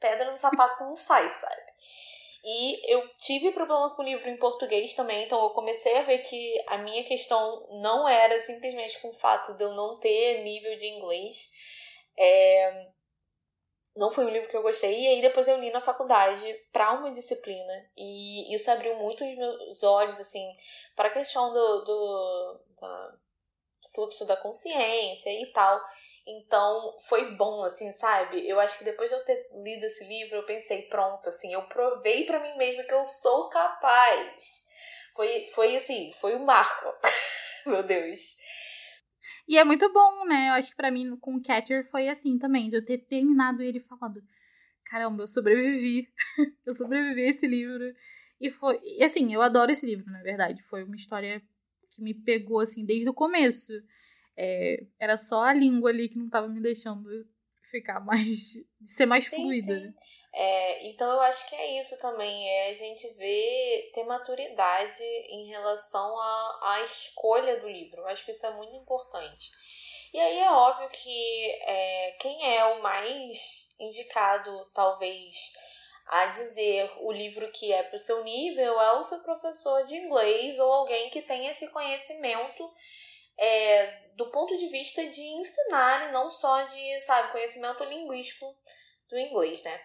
pedra 0.00 0.30
no 0.30 0.36
sapato 0.36 0.76
que 0.76 0.84
não 0.84 0.96
sai, 0.96 1.28
sabe? 1.28 1.62
E 2.44 2.92
eu 2.92 3.08
tive 3.18 3.52
problema 3.52 3.94
com 3.94 4.02
o 4.02 4.04
livro 4.04 4.28
em 4.28 4.36
português 4.36 4.94
também, 4.94 5.24
então 5.24 5.42
eu 5.42 5.50
comecei 5.50 5.96
a 5.98 6.02
ver 6.02 6.18
que 6.18 6.64
a 6.68 6.78
minha 6.78 7.04
questão 7.04 7.66
não 7.82 8.08
era 8.08 8.38
simplesmente 8.40 9.00
com 9.00 9.08
o 9.08 9.12
fato 9.12 9.54
de 9.54 9.64
eu 9.64 9.72
não 9.72 9.98
ter 9.98 10.42
nível 10.42 10.74
de 10.76 10.86
inglês. 10.86 11.50
É... 12.18 12.88
Não 13.96 14.12
foi 14.12 14.26
um 14.26 14.30
livro 14.30 14.48
que 14.48 14.56
eu 14.56 14.62
gostei. 14.62 14.94
E 14.94 15.08
aí 15.08 15.22
depois 15.22 15.48
eu 15.48 15.58
li 15.58 15.70
na 15.70 15.80
faculdade 15.80 16.54
para 16.72 16.92
uma 16.92 17.10
disciplina. 17.10 17.90
E 17.96 18.54
isso 18.54 18.70
abriu 18.70 18.94
muito 18.96 19.24
os 19.24 19.36
meus 19.36 19.82
olhos, 19.82 20.20
assim, 20.20 20.46
para 20.94 21.08
a 21.08 21.12
questão 21.12 21.52
do, 21.52 21.84
do, 21.84 22.60
fluxo 23.94 24.24
da 24.24 24.36
consciência 24.36 25.30
e 25.30 25.46
tal. 25.52 25.82
Então, 26.26 26.96
foi 27.08 27.34
bom, 27.36 27.64
assim, 27.64 27.90
sabe? 27.92 28.46
Eu 28.46 28.60
acho 28.60 28.78
que 28.78 28.84
depois 28.84 29.08
de 29.08 29.16
eu 29.16 29.24
ter 29.24 29.48
lido 29.64 29.86
esse 29.86 30.04
livro, 30.04 30.36
eu 30.36 30.46
pensei, 30.46 30.82
pronto, 30.82 31.28
assim, 31.28 31.52
eu 31.52 31.62
provei 31.68 32.24
para 32.26 32.40
mim 32.40 32.56
mesma 32.56 32.84
que 32.84 32.92
eu 32.92 33.04
sou 33.04 33.48
capaz. 33.48 34.66
Foi, 35.14 35.46
foi 35.54 35.76
assim, 35.76 36.12
foi 36.12 36.36
um 36.36 36.44
marco. 36.44 36.94
Meu 37.66 37.82
Deus. 37.82 38.36
E 39.48 39.56
é 39.56 39.64
muito 39.64 39.90
bom, 39.92 40.26
né? 40.26 40.50
Eu 40.50 40.52
acho 40.54 40.70
que 40.70 40.76
para 40.76 40.90
mim, 40.90 41.16
com 41.16 41.36
o 41.36 41.42
Catcher, 41.42 41.84
foi 41.84 42.08
assim 42.08 42.38
também, 42.38 42.68
de 42.68 42.76
eu 42.76 42.84
ter 42.84 42.98
terminado 42.98 43.62
ele 43.62 43.80
falando: 43.80 44.22
caramba, 44.84 45.22
eu 45.22 45.28
sobrevivi. 45.28 46.08
eu 46.66 46.74
sobrevivi 46.74 47.22
a 47.24 47.28
esse 47.28 47.46
livro. 47.46 47.94
E 48.40 48.50
foi. 48.50 48.78
E 48.82 49.02
assim, 49.02 49.32
eu 49.32 49.42
adoro 49.42 49.72
esse 49.72 49.86
livro, 49.86 50.10
na 50.12 50.22
verdade. 50.22 50.62
Foi 50.64 50.84
uma 50.84 50.96
história 50.96 51.42
que 51.90 52.02
me 52.02 52.14
pegou, 52.14 52.60
assim, 52.60 52.84
desde 52.84 53.08
o 53.08 53.14
começo. 53.14 53.72
É, 54.36 54.84
era 55.00 55.16
só 55.16 55.44
a 55.44 55.54
língua 55.54 55.90
ali 55.90 56.08
que 56.08 56.18
não 56.18 56.26
estava 56.26 56.48
me 56.48 56.60
deixando 56.60 57.26
ficar 57.70 58.00
mais. 58.00 58.54
de 58.80 58.88
ser 58.88 59.06
mais 59.06 59.24
sim, 59.26 59.36
fluida. 59.36 59.80
Sim. 59.80 59.94
É, 60.32 60.86
então 60.86 61.10
eu 61.10 61.20
acho 61.20 61.48
que 61.48 61.54
é 61.54 61.80
isso 61.80 61.98
também, 61.98 62.48
é 62.48 62.70
a 62.70 62.74
gente 62.74 63.08
ver, 63.14 63.90
ter 63.92 64.04
maturidade 64.04 65.02
em 65.02 65.48
relação 65.48 66.18
à, 66.18 66.60
à 66.62 66.82
escolha 66.82 67.60
do 67.60 67.68
livro. 67.68 68.02
Eu 68.02 68.06
acho 68.06 68.24
que 68.24 68.30
isso 68.30 68.46
é 68.46 68.50
muito 68.50 68.76
importante. 68.76 69.50
E 70.12 70.18
aí 70.18 70.38
é 70.38 70.50
óbvio 70.50 70.88
que 70.90 71.50
é, 71.62 72.12
quem 72.20 72.56
é 72.56 72.64
o 72.64 72.82
mais 72.82 73.74
indicado, 73.78 74.70
talvez, 74.74 75.34
a 76.06 76.26
dizer 76.26 76.90
o 77.00 77.12
livro 77.12 77.50
que 77.52 77.72
é 77.72 77.82
para 77.82 77.96
o 77.96 77.98
seu 77.98 78.24
nível 78.24 78.80
é 78.80 78.92
o 78.98 79.04
seu 79.04 79.18
professor 79.20 79.84
de 79.84 79.94
inglês 79.94 80.58
ou 80.58 80.72
alguém 80.72 81.10
que 81.10 81.20
tem 81.20 81.46
esse 81.46 81.68
conhecimento 81.68 82.72
é, 83.38 84.10
do 84.16 84.30
ponto 84.30 84.56
de 84.56 84.66
vista 84.66 85.06
de 85.08 85.22
ensinar 85.22 86.08
e 86.08 86.12
não 86.12 86.28
só 86.28 86.62
de, 86.62 87.00
sabe, 87.00 87.30
conhecimento 87.30 87.84
linguístico 87.84 88.46
do 89.08 89.16
inglês, 89.16 89.62
né? 89.62 89.80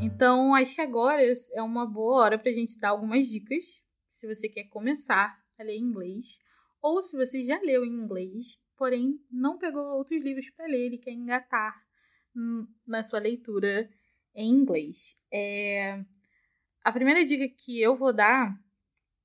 Então, 0.00 0.54
acho 0.54 0.74
que 0.74 0.80
agora 0.80 1.20
é 1.52 1.62
uma 1.62 1.84
boa 1.84 2.22
hora 2.22 2.38
para 2.38 2.50
a 2.50 2.54
gente 2.54 2.78
dar 2.78 2.90
algumas 2.90 3.26
dicas, 3.26 3.82
se 4.08 4.26
você 4.26 4.48
quer 4.48 4.64
começar 4.64 5.36
a 5.58 5.62
ler 5.62 5.76
inglês, 5.76 6.38
ou 6.80 7.02
se 7.02 7.16
você 7.16 7.44
já 7.44 7.60
leu 7.60 7.84
em 7.84 7.92
inglês, 7.92 8.58
porém 8.76 9.20
não 9.30 9.58
pegou 9.58 9.82
outros 9.82 10.22
livros 10.22 10.48
para 10.50 10.66
ler 10.66 10.92
e 10.92 10.98
quer 10.98 11.12
engatar 11.12 11.74
na 12.86 13.02
sua 13.02 13.18
leitura 13.18 13.88
em 14.34 14.50
inglês. 14.50 15.16
É... 15.32 16.02
A 16.84 16.90
primeira 16.92 17.24
dica 17.24 17.48
que 17.48 17.80
eu 17.80 17.94
vou 17.94 18.12
dar 18.12 18.58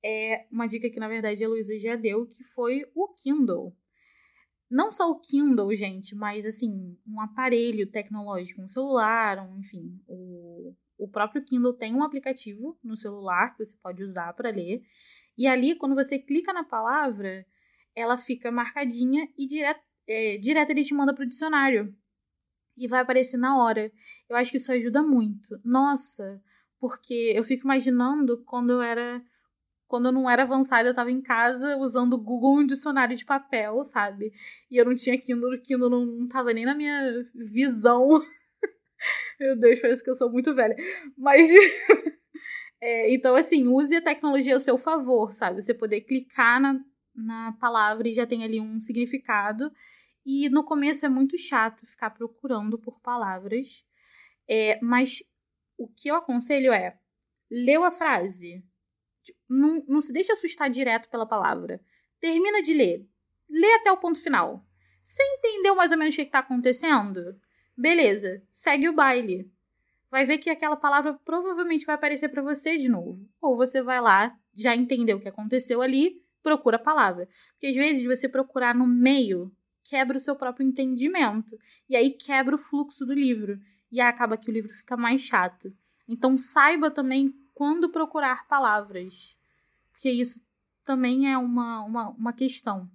é 0.04 0.46
uma 0.50 0.66
dica 0.66 0.88
que, 0.88 1.00
na 1.00 1.08
verdade, 1.08 1.44
a 1.44 1.48
Luísa 1.48 1.76
já 1.78 1.96
deu, 1.96 2.26
que 2.26 2.44
foi 2.44 2.84
o 2.94 3.08
Kindle. 3.14 3.76
Não 4.70 4.90
só 4.90 5.10
o 5.10 5.18
Kindle, 5.18 5.74
gente, 5.74 6.14
mas, 6.14 6.46
assim, 6.46 6.96
um 7.06 7.20
aparelho 7.20 7.90
tecnológico, 7.90 8.62
um 8.62 8.68
celular, 8.68 9.38
um, 9.38 9.58
enfim, 9.58 10.00
o, 10.06 10.74
o 10.98 11.08
próprio 11.08 11.42
Kindle 11.44 11.72
tem 11.72 11.94
um 11.94 12.02
aplicativo 12.02 12.78
no 12.84 12.96
celular 12.96 13.54
que 13.54 13.64
você 13.64 13.76
pode 13.82 14.02
usar 14.02 14.32
para 14.34 14.50
ler. 14.50 14.82
E 15.36 15.46
ali, 15.46 15.74
quando 15.74 15.94
você 15.94 16.18
clica 16.18 16.52
na 16.52 16.64
palavra, 16.64 17.46
ela 17.94 18.16
fica 18.16 18.52
marcadinha 18.52 19.28
e 19.36 19.46
direto, 19.46 19.80
é, 20.06 20.36
direto 20.36 20.70
ele 20.70 20.84
te 20.84 20.94
manda 20.94 21.14
para 21.14 21.24
o 21.24 21.28
dicionário 21.28 21.94
e 22.78 22.86
vai 22.86 23.00
aparecer 23.00 23.36
na 23.36 23.56
hora. 23.56 23.90
Eu 24.28 24.36
acho 24.36 24.50
que 24.50 24.56
isso 24.56 24.72
ajuda 24.72 25.02
muito. 25.02 25.58
Nossa, 25.64 26.40
porque 26.80 27.32
eu 27.34 27.42
fico 27.42 27.64
imaginando 27.64 28.42
quando 28.44 28.72
eu 28.72 28.82
era. 28.82 29.22
Quando 29.86 30.06
eu 30.06 30.12
não 30.12 30.28
era 30.28 30.42
avançada, 30.42 30.86
eu 30.88 30.94
tava 30.94 31.10
em 31.10 31.22
casa 31.22 31.78
usando 31.78 32.12
o 32.12 32.22
Google 32.22 32.58
um 32.58 32.66
dicionário 32.66 33.16
de 33.16 33.24
papel, 33.24 33.82
sabe? 33.84 34.30
E 34.70 34.76
eu 34.76 34.84
não 34.84 34.94
tinha 34.94 35.18
Kindle, 35.18 35.58
Kindle 35.62 35.88
não, 35.88 36.04
não 36.04 36.26
tava 36.26 36.52
nem 36.52 36.66
na 36.66 36.74
minha 36.74 37.24
visão. 37.34 38.06
Meu 39.40 39.56
Deus, 39.56 39.80
parece 39.80 40.04
que 40.04 40.10
eu 40.10 40.14
sou 40.14 40.30
muito 40.30 40.54
velha. 40.54 40.76
Mas. 41.16 41.48
é, 42.80 43.12
então, 43.14 43.34
assim, 43.34 43.66
use 43.66 43.96
a 43.96 44.02
tecnologia 44.02 44.54
ao 44.54 44.60
seu 44.60 44.76
favor, 44.76 45.32
sabe? 45.32 45.62
Você 45.62 45.72
poder 45.72 46.02
clicar 46.02 46.60
na, 46.60 46.78
na 47.14 47.52
palavra 47.52 48.08
e 48.08 48.12
já 48.12 48.26
tem 48.26 48.44
ali 48.44 48.60
um 48.60 48.78
significado. 48.80 49.72
E 50.30 50.50
no 50.50 50.62
começo 50.62 51.06
é 51.06 51.08
muito 51.08 51.38
chato 51.38 51.86
ficar 51.86 52.10
procurando 52.10 52.78
por 52.78 53.00
palavras. 53.00 53.82
É, 54.46 54.78
mas 54.82 55.22
o 55.78 55.88
que 55.88 56.10
eu 56.10 56.16
aconselho 56.16 56.70
é: 56.70 56.98
leu 57.50 57.82
a 57.82 57.90
frase. 57.90 58.62
Não, 59.48 59.82
não 59.88 60.02
se 60.02 60.12
deixe 60.12 60.30
assustar 60.30 60.68
direto 60.68 61.08
pela 61.08 61.24
palavra. 61.24 61.80
Termina 62.20 62.60
de 62.60 62.74
ler. 62.74 63.08
Lê 63.48 63.74
até 63.76 63.90
o 63.90 63.96
ponto 63.96 64.20
final. 64.20 64.62
Você 65.02 65.22
entendeu 65.22 65.74
mais 65.74 65.92
ou 65.92 65.96
menos 65.96 66.12
o 66.12 66.16
que 66.18 66.24
está 66.24 66.40
acontecendo? 66.40 67.40
Beleza, 67.74 68.42
segue 68.50 68.86
o 68.86 68.92
baile. 68.92 69.50
Vai 70.10 70.26
ver 70.26 70.36
que 70.36 70.50
aquela 70.50 70.76
palavra 70.76 71.14
provavelmente 71.24 71.86
vai 71.86 71.94
aparecer 71.94 72.28
para 72.28 72.42
você 72.42 72.76
de 72.76 72.90
novo. 72.90 73.26
Ou 73.40 73.56
você 73.56 73.80
vai 73.80 74.02
lá, 74.02 74.38
já 74.52 74.76
entendeu 74.76 75.16
o 75.16 75.20
que 75.20 75.28
aconteceu 75.28 75.80
ali, 75.80 76.22
procura 76.42 76.76
a 76.76 76.82
palavra. 76.82 77.26
Porque 77.52 77.68
às 77.68 77.74
vezes 77.74 78.04
você 78.04 78.28
procurar 78.28 78.74
no 78.74 78.86
meio 78.86 79.50
quebra 79.88 80.16
o 80.16 80.20
seu 80.20 80.36
próprio 80.36 80.66
entendimento. 80.66 81.58
E 81.88 81.96
aí 81.96 82.10
quebra 82.10 82.54
o 82.54 82.58
fluxo 82.58 83.06
do 83.06 83.14
livro. 83.14 83.58
E 83.90 84.00
acaba 84.00 84.36
que 84.36 84.50
o 84.50 84.52
livro 84.52 84.70
fica 84.70 84.96
mais 84.96 85.22
chato. 85.22 85.72
Então 86.08 86.36
saiba 86.36 86.90
também 86.90 87.32
quando 87.54 87.90
procurar 87.90 88.46
palavras. 88.46 89.36
Porque 89.90 90.10
isso 90.10 90.40
também 90.84 91.32
é 91.32 91.36
uma, 91.36 91.84
uma, 91.84 92.08
uma 92.10 92.32
questão. 92.32 92.88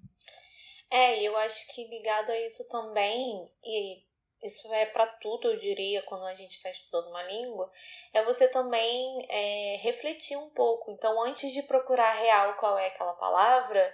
É, 0.90 1.22
eu 1.22 1.36
acho 1.38 1.68
que 1.74 1.88
ligado 1.88 2.30
a 2.30 2.40
isso 2.46 2.68
também, 2.70 3.52
e 3.64 4.04
isso 4.44 4.72
é 4.74 4.86
para 4.86 5.08
tudo, 5.08 5.48
eu 5.48 5.58
diria, 5.58 6.04
quando 6.04 6.24
a 6.26 6.36
gente 6.36 6.52
está 6.52 6.70
estudando 6.70 7.10
uma 7.10 7.24
língua, 7.24 7.72
é 8.14 8.24
você 8.24 8.48
também 8.50 9.26
é, 9.28 9.78
refletir 9.82 10.38
um 10.38 10.50
pouco. 10.52 10.92
Então, 10.92 11.24
antes 11.24 11.52
de 11.52 11.64
procurar 11.64 12.14
real 12.14 12.58
qual 12.58 12.78
é 12.78 12.88
aquela 12.88 13.14
palavra, 13.14 13.92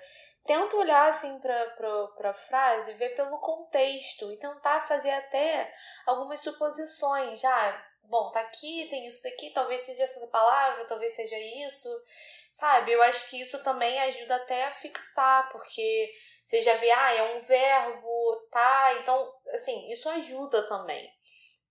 tenta 0.50 0.78
olhar 0.78 1.08
assim 1.08 1.40
para 1.40 2.32
a 2.32 2.34
frase, 2.34 2.94
ver 2.94 3.10
pelo 3.10 3.38
contexto 3.38 4.32
e 4.32 4.38
tentar 4.38 4.82
fazer 4.82 5.12
até 5.12 5.72
algumas 6.08 6.40
suposições. 6.40 7.40
Já, 7.40 7.56
ah, 7.70 7.86
bom, 8.06 8.32
tá 8.32 8.40
aqui, 8.40 8.88
tem 8.90 9.06
isso 9.06 9.22
daqui, 9.22 9.52
talvez 9.52 9.82
seja 9.82 10.06
essa 10.06 10.26
palavra, 10.26 10.86
talvez 10.86 11.14
seja 11.16 11.38
isso, 11.38 11.88
sabe? 12.50 12.94
Eu 12.94 13.04
acho 13.04 13.30
que 13.30 13.40
isso 13.40 13.62
também 13.62 14.00
ajuda 14.00 14.38
até 14.38 14.66
a 14.66 14.72
fixar, 14.72 15.52
porque 15.52 16.10
você 16.44 16.64
já 16.64 16.74
vê, 16.78 16.90
ah, 16.90 17.14
é 17.14 17.36
um 17.36 17.40
verbo, 17.42 18.48
tá? 18.50 18.94
Então, 19.02 19.32
assim, 19.54 19.88
isso 19.92 20.10
ajuda 20.10 20.66
também. 20.66 21.14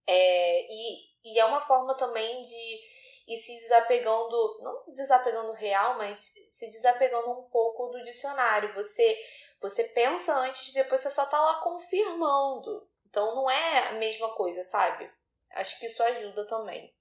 É, 0.06 0.66
e, 0.70 0.98
e 1.24 1.40
é 1.40 1.44
uma 1.44 1.60
forma 1.60 1.96
também 1.96 2.42
de 2.42 2.80
e 3.28 3.36
se 3.36 3.52
desapegando, 3.52 4.58
não 4.62 4.84
desapegando 4.88 5.52
real, 5.52 5.98
mas 5.98 6.32
se 6.48 6.66
desapegando 6.70 7.30
um 7.30 7.42
pouco 7.50 7.88
do 7.88 8.02
dicionário. 8.02 8.72
Você 8.72 9.18
você 9.60 9.84
pensa 9.84 10.34
antes 10.34 10.68
e 10.68 10.74
depois 10.74 11.02
você 11.02 11.10
só 11.10 11.26
tá 11.26 11.38
lá 11.38 11.60
confirmando. 11.60 12.88
Então 13.06 13.34
não 13.34 13.50
é 13.50 13.88
a 13.88 13.92
mesma 13.92 14.34
coisa, 14.34 14.62
sabe? 14.64 15.10
Acho 15.52 15.78
que 15.78 15.86
isso 15.86 16.02
ajuda 16.02 16.46
também. 16.46 16.94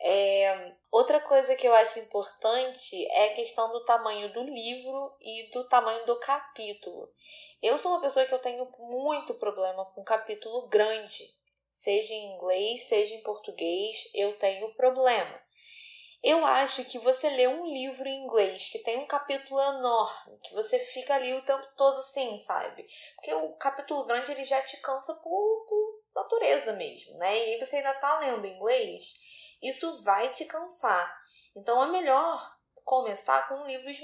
É, 0.00 0.74
outra 0.90 1.20
coisa 1.20 1.54
que 1.54 1.66
eu 1.66 1.74
acho 1.74 2.00
importante 2.00 3.06
é 3.12 3.26
a 3.26 3.34
questão 3.34 3.70
do 3.70 3.84
tamanho 3.84 4.32
do 4.32 4.42
livro 4.42 5.16
e 5.20 5.50
do 5.52 5.68
tamanho 5.68 6.04
do 6.06 6.18
capítulo. 6.18 7.10
Eu 7.62 7.78
sou 7.78 7.92
uma 7.92 8.00
pessoa 8.00 8.26
que 8.26 8.34
eu 8.34 8.38
tenho 8.38 8.68
muito 8.78 9.34
problema 9.34 9.84
com 9.92 10.04
capítulo 10.04 10.68
grande 10.68 11.35
seja 11.76 12.14
em 12.14 12.34
inglês, 12.34 12.84
seja 12.84 13.14
em 13.14 13.22
português, 13.22 14.08
eu 14.14 14.38
tenho 14.38 14.74
problema. 14.74 15.42
Eu 16.22 16.44
acho 16.44 16.82
que 16.86 16.98
você 16.98 17.28
lê 17.28 17.46
um 17.46 17.66
livro 17.66 18.08
em 18.08 18.24
inglês 18.24 18.68
que 18.70 18.78
tem 18.78 18.98
um 18.98 19.06
capítulo 19.06 19.60
enorme, 19.60 20.38
que 20.42 20.54
você 20.54 20.78
fica 20.78 21.14
ali 21.14 21.34
o 21.34 21.44
tempo 21.44 21.66
todo 21.76 21.98
assim, 21.98 22.38
sabe? 22.38 22.86
Porque 23.14 23.32
o 23.34 23.52
capítulo 23.56 24.06
grande 24.06 24.32
ele 24.32 24.44
já 24.44 24.60
te 24.62 24.78
cansa 24.78 25.14
por, 25.16 25.66
por 25.68 26.02
natureza 26.14 26.72
mesmo, 26.72 27.18
né? 27.18 27.36
E 27.36 27.52
aí 27.52 27.60
você 27.60 27.76
ainda 27.76 27.92
tá 27.94 28.20
lendo 28.20 28.46
inglês, 28.46 29.14
isso 29.62 30.02
vai 30.02 30.30
te 30.30 30.46
cansar. 30.46 31.14
Então 31.54 31.82
é 31.84 31.88
melhor 31.88 32.55
começar 32.86 33.48
com 33.48 33.66
livros, 33.66 33.98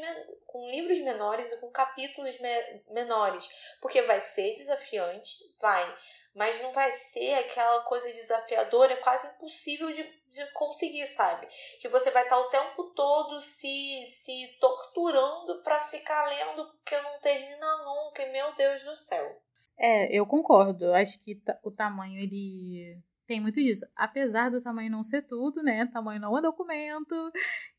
com 0.45 0.68
livros 0.68 0.99
menores 0.99 1.53
e 1.53 1.59
com 1.59 1.71
capítulos 1.71 2.37
me 2.40 2.83
menores, 2.90 3.49
porque 3.81 4.03
vai 4.03 4.21
ser 4.21 4.51
desafiante, 4.51 5.37
vai, 5.61 5.97
mas 6.35 6.61
não 6.61 6.73
vai 6.73 6.90
ser 6.90 7.35
aquela 7.35 7.85
coisa 7.85 8.12
desafiadora, 8.12 8.97
quase 8.97 9.29
impossível 9.29 9.92
de, 9.92 10.03
de 10.27 10.45
conseguir, 10.53 11.07
sabe? 11.07 11.47
Que 11.81 11.88
você 11.88 12.11
vai 12.11 12.25
estar 12.25 12.37
o 12.37 12.51
tempo 12.51 12.90
todo 12.90 13.40
se, 13.40 14.05
se 14.09 14.59
torturando 14.61 15.62
para 15.62 15.81
ficar 15.83 16.27
lendo 16.27 16.66
porque 16.73 17.01
não 17.01 17.21
termina 17.21 17.85
nunca, 17.85 18.25
e 18.25 18.33
meu 18.33 18.53
Deus 18.57 18.83
do 18.83 18.97
céu. 18.97 19.40
É, 19.79 20.12
eu 20.12 20.27
concordo. 20.27 20.92
Acho 20.92 21.21
que 21.21 21.40
o 21.62 21.71
tamanho 21.71 22.21
ele 22.21 23.01
tem 23.27 23.41
muito 23.41 23.61
disso. 23.61 23.87
Apesar 23.97 24.51
do 24.51 24.61
tamanho 24.61 24.91
não 24.91 25.03
ser 25.03 25.23
tudo, 25.23 25.63
né? 25.63 25.87
Tamanho 25.87 26.21
não 26.21 26.37
é 26.37 26.43
documento. 26.43 27.15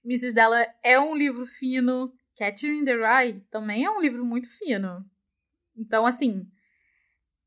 Mrs. 0.04 0.34
Della 0.34 0.66
é 0.84 1.00
um 1.00 1.16
livro 1.16 1.46
fino. 1.46 2.14
Catching 2.36 2.84
the 2.86 2.96
Rye 2.96 3.42
também 3.52 3.86
é 3.86 3.92
um 3.92 4.02
livro 4.02 4.26
muito 4.26 4.50
fino. 4.50 5.06
Então, 5.76 6.06
assim, 6.06 6.48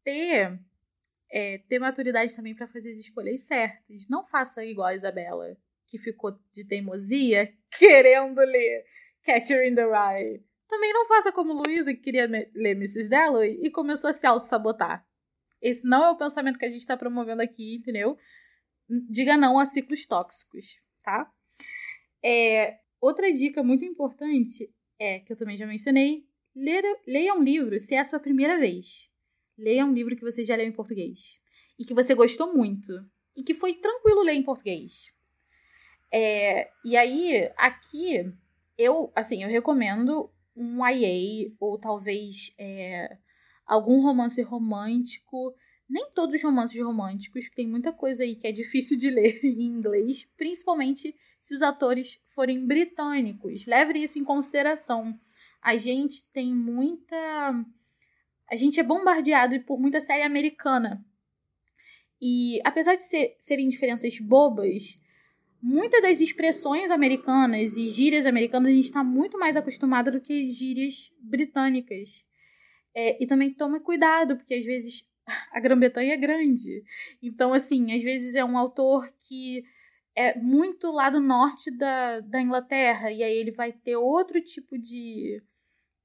ter 0.04 0.58
é, 1.30 1.58
ter 1.68 1.78
maturidade 1.78 2.34
também 2.34 2.54
para 2.54 2.66
fazer 2.66 2.90
as 2.92 2.98
escolhas 2.98 3.42
certas. 3.42 4.06
Não 4.08 4.24
faça 4.24 4.64
igual 4.64 4.88
a 4.88 4.94
Isabela, 4.94 5.56
que 5.86 5.98
ficou 5.98 6.38
de 6.52 6.64
teimosia 6.64 7.52
querendo 7.78 8.38
ler 8.38 8.84
Catcher 9.24 9.66
in 9.66 9.74
the 9.74 9.84
Rye. 9.84 10.42
Também 10.68 10.92
não 10.92 11.06
faça 11.06 11.32
como 11.32 11.52
Luísa, 11.52 11.94
que 11.94 12.00
queria 12.00 12.26
ler 12.26 12.72
Mrs. 12.72 13.08
Dalloway 13.08 13.58
e 13.62 13.70
começou 13.70 14.10
a 14.10 14.12
se 14.12 14.26
auto-sabotar. 14.26 15.06
Esse 15.66 15.84
não 15.84 16.04
é 16.04 16.10
o 16.10 16.16
pensamento 16.16 16.58
que 16.60 16.64
a 16.64 16.70
gente 16.70 16.80
está 16.80 16.96
promovendo 16.96 17.42
aqui, 17.42 17.74
entendeu? 17.74 18.16
Diga 19.10 19.36
não 19.36 19.58
a 19.58 19.66
ciclos 19.66 20.06
tóxicos, 20.06 20.78
tá? 21.02 21.28
É, 22.24 22.78
outra 23.00 23.32
dica 23.32 23.64
muito 23.64 23.84
importante 23.84 24.72
é, 24.96 25.18
que 25.18 25.32
eu 25.32 25.36
também 25.36 25.56
já 25.56 25.66
mencionei, 25.66 26.24
ler, 26.54 26.84
leia 27.04 27.34
um 27.34 27.42
livro 27.42 27.80
se 27.80 27.96
é 27.96 27.98
a 27.98 28.04
sua 28.04 28.20
primeira 28.20 28.56
vez. 28.60 29.10
Leia 29.58 29.84
um 29.84 29.92
livro 29.92 30.14
que 30.14 30.22
você 30.22 30.44
já 30.44 30.54
leu 30.54 30.66
em 30.66 30.72
português. 30.72 31.36
E 31.76 31.84
que 31.84 31.94
você 31.94 32.14
gostou 32.14 32.54
muito. 32.54 32.92
E 33.34 33.42
que 33.42 33.52
foi 33.52 33.74
tranquilo 33.74 34.22
ler 34.22 34.34
em 34.34 34.44
português. 34.44 35.12
É, 36.12 36.70
e 36.84 36.96
aí, 36.96 37.50
aqui, 37.56 38.32
eu, 38.78 39.10
assim, 39.16 39.42
eu 39.42 39.48
recomendo 39.48 40.30
um 40.54 40.86
YA, 40.86 41.52
ou 41.58 41.76
talvez 41.76 42.54
é, 42.56 43.18
algum 43.66 44.00
romance 44.00 44.40
romântico. 44.42 45.54
Nem 45.88 46.10
todos 46.12 46.34
os 46.34 46.42
romances 46.42 46.80
românticos, 46.82 47.48
tem 47.50 47.66
muita 47.66 47.92
coisa 47.92 48.24
aí 48.24 48.34
que 48.34 48.46
é 48.46 48.52
difícil 48.52 48.96
de 48.96 49.08
ler 49.08 49.40
em 49.44 49.62
inglês, 49.62 50.26
principalmente 50.36 51.14
se 51.38 51.54
os 51.54 51.62
atores 51.62 52.18
forem 52.24 52.66
britânicos. 52.66 53.66
Leve 53.66 53.98
isso 54.00 54.18
em 54.18 54.24
consideração. 54.24 55.18
A 55.62 55.76
gente 55.76 56.24
tem 56.32 56.54
muita 56.54 57.64
a 58.48 58.54
gente 58.54 58.78
é 58.78 58.82
bombardeado 58.82 59.58
por 59.60 59.78
muita 59.78 60.00
série 60.00 60.22
americana. 60.22 61.04
E 62.20 62.60
apesar 62.64 62.94
de 62.94 63.02
ser, 63.02 63.36
serem 63.38 63.68
diferenças 63.68 64.18
bobas, 64.18 64.98
muitas 65.60 66.00
das 66.00 66.20
expressões 66.20 66.90
americanas 66.90 67.76
e 67.76 67.86
gírias 67.88 68.24
americanas 68.24 68.70
a 68.70 68.74
gente 68.74 68.84
está 68.84 69.02
muito 69.02 69.38
mais 69.38 69.56
acostumado 69.56 70.12
do 70.12 70.20
que 70.20 70.48
gírias 70.48 71.12
britânicas. 71.20 72.24
É, 72.96 73.22
e 73.22 73.26
também 73.26 73.52
tome 73.52 73.78
cuidado, 73.80 74.36
porque 74.36 74.54
às 74.54 74.64
vezes 74.64 75.04
a 75.52 75.60
Grã-Bretanha 75.60 76.14
é 76.14 76.16
grande. 76.16 76.82
Então, 77.22 77.52
assim, 77.52 77.94
às 77.94 78.02
vezes 78.02 78.34
é 78.34 78.44
um 78.44 78.56
autor 78.56 79.06
que 79.18 79.62
é 80.16 80.38
muito 80.38 80.90
lá 80.90 81.10
do 81.10 81.20
norte 81.20 81.70
da, 81.70 82.20
da 82.20 82.40
Inglaterra, 82.40 83.12
e 83.12 83.22
aí 83.22 83.36
ele 83.36 83.50
vai 83.50 83.70
ter 83.70 83.96
outro 83.96 84.40
tipo 84.40 84.78
de 84.78 85.42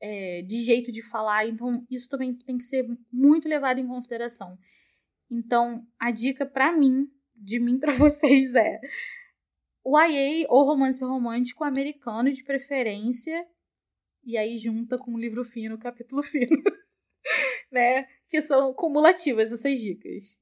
é, 0.01 0.41
de 0.41 0.63
jeito 0.63 0.91
de 0.91 1.01
falar, 1.01 1.47
então 1.47 1.85
isso 1.89 2.09
também 2.09 2.33
tem 2.33 2.57
que 2.57 2.63
ser 2.63 2.85
muito 3.11 3.47
levado 3.47 3.79
em 3.79 3.87
consideração. 3.87 4.57
Então, 5.29 5.87
a 5.99 6.11
dica 6.11 6.45
para 6.45 6.75
mim, 6.75 7.07
de 7.35 7.59
mim 7.59 7.79
para 7.79 7.93
vocês 7.95 8.55
é 8.55 8.79
o 9.83 9.97
YA 9.99 10.45
ou 10.49 10.65
romance 10.65 11.03
romântico 11.03 11.63
americano 11.63 12.31
de 12.31 12.43
preferência, 12.43 13.47
e 14.23 14.37
aí 14.37 14.57
junta 14.57 14.97
com 14.97 15.11
um 15.13 15.17
livro 15.17 15.43
fino, 15.43 15.77
capítulo 15.77 16.21
fino, 16.21 16.49
né? 17.71 18.07
Que 18.27 18.41
são 18.41 18.73
cumulativas 18.73 19.51
essas 19.51 19.79
dicas. 19.79 20.39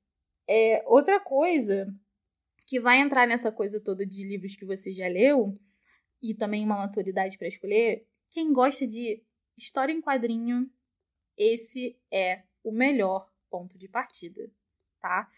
É, 0.48 0.84
outra 0.88 1.20
coisa 1.20 1.88
que 2.66 2.80
vai 2.80 3.00
entrar 3.00 3.28
nessa 3.28 3.52
coisa 3.52 3.80
toda 3.80 4.06
de 4.06 4.24
livros 4.24 4.56
que 4.56 4.66
você 4.66 4.92
já 4.92 5.08
leu, 5.08 5.60
e 6.22 6.34
também 6.34 6.64
uma 6.64 6.78
maturidade 6.78 7.38
para 7.38 7.48
escolher, 7.48 8.06
quem 8.30 8.52
gosta 8.54 8.86
de 8.86 9.24
história 9.58 9.94
em 9.94 10.02
quadrinho, 10.02 10.70
esse 11.38 11.98
é 12.12 12.44
o 12.64 12.72
melhor 12.72 13.32
ponto 13.50 13.78
de 13.78 13.88
partida, 13.88 14.52
tá? 15.00 15.30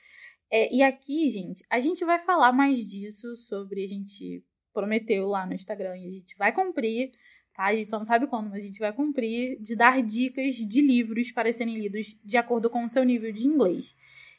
É, 0.49 0.73
e 0.73 0.83
aqui, 0.83 1.29
gente, 1.29 1.63
a 1.69 1.79
gente 1.79 2.03
vai 2.03 2.17
falar 2.17 2.51
mais 2.51 2.85
disso 2.85 3.35
sobre 3.35 3.83
a 3.83 3.87
gente 3.87 4.43
prometeu 4.73 5.27
lá 5.27 5.45
no 5.45 5.53
Instagram 5.53 5.97
e 5.97 6.07
a 6.07 6.11
gente 6.11 6.35
vai 6.35 6.53
cumprir, 6.53 7.11
tá? 7.53 7.65
A 7.65 7.75
gente 7.75 7.87
só 7.87 7.97
não 7.97 8.05
sabe 8.05 8.27
quando, 8.27 8.49
mas 8.49 8.63
a 8.63 8.67
gente 8.67 8.79
vai 8.79 8.93
cumprir 8.93 9.59
de 9.59 9.75
dar 9.75 10.01
dicas 10.01 10.55
de 10.55 10.81
livros 10.81 11.31
para 11.31 11.51
serem 11.51 11.75
lidos 11.75 12.17
de 12.23 12.37
acordo 12.37 12.69
com 12.69 12.83
o 12.83 12.89
seu 12.89 13.03
nível 13.03 13.31
de 13.31 13.45
inglês. 13.45 13.95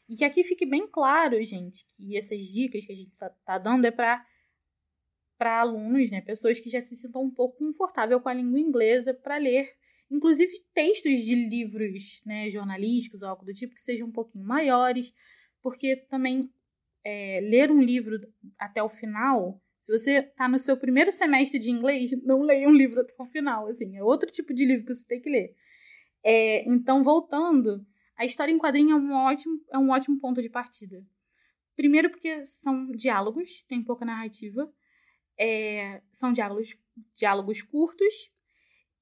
E 0.09 0.17
que 0.17 0.25
aqui 0.25 0.43
fique 0.43 0.67
bem 0.67 0.87
claro, 0.87 1.43
gente, 1.43 1.85
que 1.97 2.17
essas 2.17 2.43
dicas 2.43 2.85
que 2.85 2.93
a 2.93 2.97
gente 2.97 3.13
está 3.13 3.59
dando 3.59 3.87
é 3.87 3.91
para 3.91 4.25
para 5.39 5.61
alunos, 5.61 6.09
né, 6.09 6.21
pessoas 6.21 6.61
que 6.61 6.71
já 6.71 6.81
se 6.81 6.95
sintam 6.95 7.25
um 7.25 7.31
pouco 7.31 7.59
confortável 7.59 8.21
com 8.21 8.29
a 8.29 8.35
língua 8.35 8.61
inglesa 8.61 9.13
para 9.13 9.39
ler, 9.39 9.75
inclusive 10.09 10.53
textos 10.73 11.19
de 11.25 11.35
livros, 11.35 12.23
né, 12.25 12.49
jornalísticos 12.49 13.23
ou 13.23 13.29
algo 13.29 13.45
do 13.45 13.53
tipo 13.53 13.75
que 13.75 13.83
sejam 13.83 14.07
um 14.07 14.13
pouquinho 14.13 14.45
maiores, 14.45 15.13
porque 15.61 15.97
também 15.97 16.53
é, 17.05 17.41
ler 17.43 17.71
um 17.71 17.83
livro 17.83 18.21
até 18.59 18.83
o 18.83 18.89
final, 18.89 19.62
se 19.83 19.93
você 19.93 20.19
está 20.19 20.49
no 20.49 20.59
seu 20.59 20.77
primeiro 20.77 21.11
semestre 21.11 21.59
de 21.59 21.71
inglês, 21.71 22.11
não 22.23 22.43
leia 22.43 22.69
um 22.69 22.73
livro 22.73 23.01
até 23.01 23.15
o 23.19 23.25
final, 23.25 23.67
assim, 23.67 23.97
é 23.97 24.03
outro 24.03 24.31
tipo 24.31 24.55
de 24.55 24.65
livro 24.65 24.87
que 24.87 24.95
você 24.95 25.07
tem 25.07 25.21
que 25.21 25.29
ler. 25.29 25.55
É, 26.25 26.65
então, 26.71 27.03
voltando, 27.03 27.85
a 28.17 28.25
história 28.25 28.53
em 28.53 28.59
quadrinho 28.59 28.93
é 28.93 28.97
um 28.97 29.13
ótimo, 29.13 29.61
é 29.73 29.79
um 29.79 29.91
ótimo 29.91 30.21
ponto 30.21 30.41
de 30.41 30.49
partida. 30.49 31.05
Primeiro 31.75 32.11
porque 32.11 32.45
são 32.45 32.93
diálogos, 32.93 33.65
tem 33.65 33.83
pouca 33.83 34.05
narrativa 34.05 34.73
é, 35.39 36.03
são 36.13 36.33
diálogos, 36.33 36.77
diálogos 37.15 37.63
curtos 37.63 38.31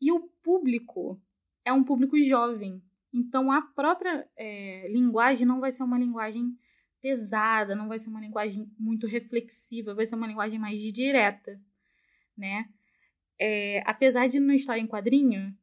e 0.01 0.12
o 0.12 0.21
público 0.43 1.21
é 1.64 1.73
um 1.73 1.85
público 1.85 2.21
jovem. 2.23 2.83
Então 3.12 3.51
a 3.51 3.61
própria 3.61 4.29
é, 4.37 4.87
linguagem 4.88 5.47
não 5.47 5.61
vai 5.61 5.73
ser 5.73 5.83
uma 5.83 5.99
linguagem 5.99 6.57
pesada, 7.01 7.75
não 7.75 7.89
vai 7.89 7.99
ser 7.99 8.09
uma 8.09 8.21
linguagem 8.21 8.71
muito 8.79 9.07
reflexiva, 9.07 9.95
vai 9.95 10.07
ser 10.07 10.15
uma 10.15 10.27
linguagem 10.27 10.59
mais 10.59 10.81
direta, 10.81 11.61
né? 12.37 12.69
É, 13.39 13.83
apesar 13.87 14.29
de 14.29 14.39
não 14.39 14.55
estar 14.55 14.79
em 14.79 14.87
quadrinho, 14.87 15.57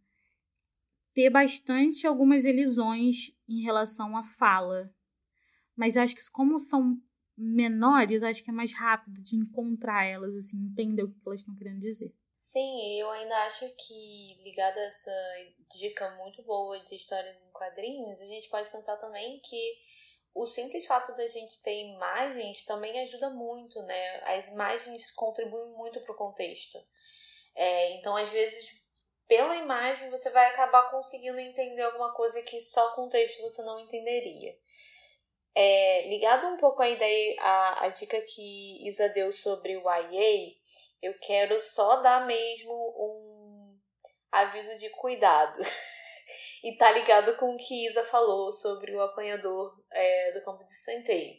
ter 1.14 1.30
bastante 1.30 2.06
algumas 2.06 2.46
elisões 2.46 3.32
em 3.48 3.62
relação 3.62 4.16
à 4.18 4.24
fala. 4.24 4.94
Mas 5.76 5.96
acho 5.96 6.16
que 6.16 6.32
como 6.32 6.60
são 6.60 7.02
menores, 7.38 8.24
acho 8.24 8.44
que 8.44 8.50
é 8.50 8.54
mais 8.54 8.74
rápido 8.74 9.22
de 9.22 9.36
encontrar 9.36 10.06
elas, 10.06 10.36
assim, 10.36 10.58
entender 10.58 11.04
o 11.04 11.12
que 11.12 11.22
elas 11.26 11.42
estão 11.42 11.56
querendo 11.56 11.80
dizer. 11.80 12.14
Sim, 12.40 13.00
eu 13.00 13.10
ainda 13.12 13.36
acho 13.46 13.66
que, 13.78 14.38
ligado 14.44 14.78
a 14.78 14.82
essa 14.82 15.12
dica 15.76 16.10
muito 16.18 16.42
boa 16.44 16.80
de 16.80 16.96
histórias 16.96 17.36
em 17.36 17.52
quadrinhos, 17.52 18.22
a 18.22 18.26
gente 18.26 18.50
pode 18.50 18.72
pensar 18.72 18.96
também 18.98 19.40
que 19.40 19.74
o 20.38 20.46
simples 20.46 20.86
fato 20.86 21.16
da 21.18 21.28
gente 21.28 21.62
ter 21.64 21.82
imagens 21.82 22.64
também 22.64 23.00
ajuda 23.02 23.32
muito, 23.32 23.82
né? 23.82 24.22
As 24.38 24.50
imagens 24.50 25.12
contribuem 25.12 25.74
muito 25.74 26.00
para 26.02 26.14
o 26.14 26.18
contexto. 26.18 26.78
É, 27.56 27.92
então, 27.96 28.16
às 28.16 28.30
vezes, 28.30 28.72
pela 29.28 29.56
imagem, 29.56 30.12
você 30.12 30.30
vai 30.30 30.46
acabar 30.46 30.92
conseguindo 30.92 31.40
entender 31.40 31.82
alguma 31.82 32.14
coisa 32.14 32.42
que 32.44 32.62
só 32.62 32.92
com 32.94 33.08
o 33.08 33.10
texto 33.10 33.42
você 33.42 33.64
não 33.64 33.80
entenderia. 33.80 34.56
É, 35.56 36.08
ligado 36.08 36.46
um 36.46 36.58
pouco 36.58 36.84
à 36.84 36.90
ideia, 36.90 37.36
a, 37.42 37.86
a 37.86 37.90
dica 37.90 38.22
que 38.22 38.88
Isa 38.88 39.10
deu 39.10 39.32
sobre 39.32 39.76
o 39.76 39.90
YA, 39.90 40.54
eu 41.02 41.18
quero 41.20 41.60
só 41.60 41.96
dar 41.96 42.28
mesmo 42.28 42.74
um 42.74 43.80
aviso 44.32 44.78
de 44.78 44.92
cuidado. 44.92 45.60
e 46.64 46.76
tá 46.78 46.92
ligado 46.92 47.36
com 47.36 47.54
o 47.54 47.58
que 47.58 47.86
Isa 47.86 48.04
falou 48.04 48.52
sobre 48.52 48.96
o 48.96 49.02
apanhador 49.02 49.76
é, 49.92 50.32
do 50.34 50.44
campo 50.44 50.64
de 50.64 50.74
centeio. 50.74 51.36